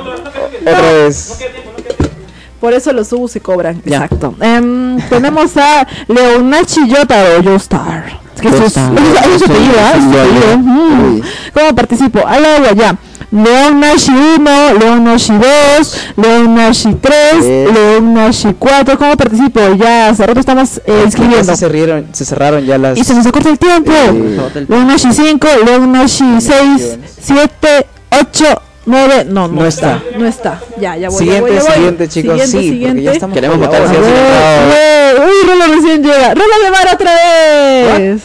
[0.72, 1.36] Otra vez.
[1.40, 2.16] queda tiempo, no queda tiempo.
[2.60, 3.82] Por eso los subos se cobran.
[3.86, 3.98] Ya.
[4.06, 4.34] Exacto.
[4.42, 8.20] Em, tenemos a Leonachi Yotaro, Yostar.
[8.36, 10.58] Es que eso es, su apellido, apellido.
[10.58, 11.22] Mm.
[11.54, 12.26] ¿Cómo participo?
[12.26, 12.96] Al agua, ya.
[13.30, 17.68] Leonashi 1, Leonashi 2, Leonashi 3, Eh.
[17.74, 18.98] Leonashi 4.
[18.98, 19.60] ¿Cómo participo?
[19.76, 21.56] Ya hace rato estamos eh, Ya inscribiendo.
[21.56, 22.98] se cerraron, se cerraron ya las.
[22.98, 23.92] Y se nos acorta el tiempo.
[23.92, 24.66] Sí.
[24.70, 27.88] Leonashi 5, Leonashi 6, 7,
[28.22, 29.26] 8, 9.
[29.26, 30.02] No, no, No está.
[30.18, 30.60] No está.
[30.80, 31.18] Ya, ya voy.
[31.20, 31.72] ya Siguiente, voy, ya voy.
[31.74, 32.32] siguiente, chicos.
[32.42, 33.04] Siguiente, sí, porque siguiente.
[33.04, 36.34] ya estamos Queremos votar Uy, Rolo recién llega.
[36.34, 38.22] Rolo de mar otra vez.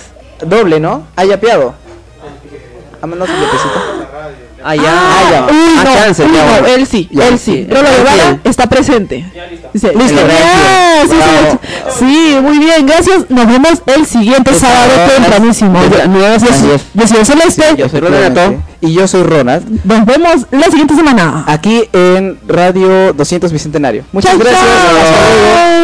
[0.46, 1.06] Doble, ¿no?
[1.16, 1.74] Ah, ya piado.
[3.02, 3.06] Ah,
[4.64, 4.82] ya.
[4.86, 5.46] Ah, ya.
[5.46, 7.66] Uy, Ah, no, chance, uy, no, él sí, Ya, él sí.
[7.68, 8.40] Rolo de Él Vara sí.
[8.48, 9.24] está presente.
[9.34, 9.68] Ya, listo.
[9.72, 10.20] Dice, El listo.
[10.20, 11.60] de Ya, sí, Bravo.
[11.98, 13.30] sí, sí, muy bien, gracias.
[13.30, 15.80] Nos vemos el siguiente sábado tempranísimo.
[16.94, 17.64] Yo soy Celeste.
[17.76, 18.54] Yo soy Renato.
[18.80, 19.64] Y yo soy Ronald.
[19.84, 21.44] Nos vemos la siguiente semana.
[21.46, 24.04] Aquí en Radio 200 Bicentenario.
[24.12, 24.60] Muchas gracias.
[24.60, 24.68] chau.
[24.70, 25.81] Hasta luego.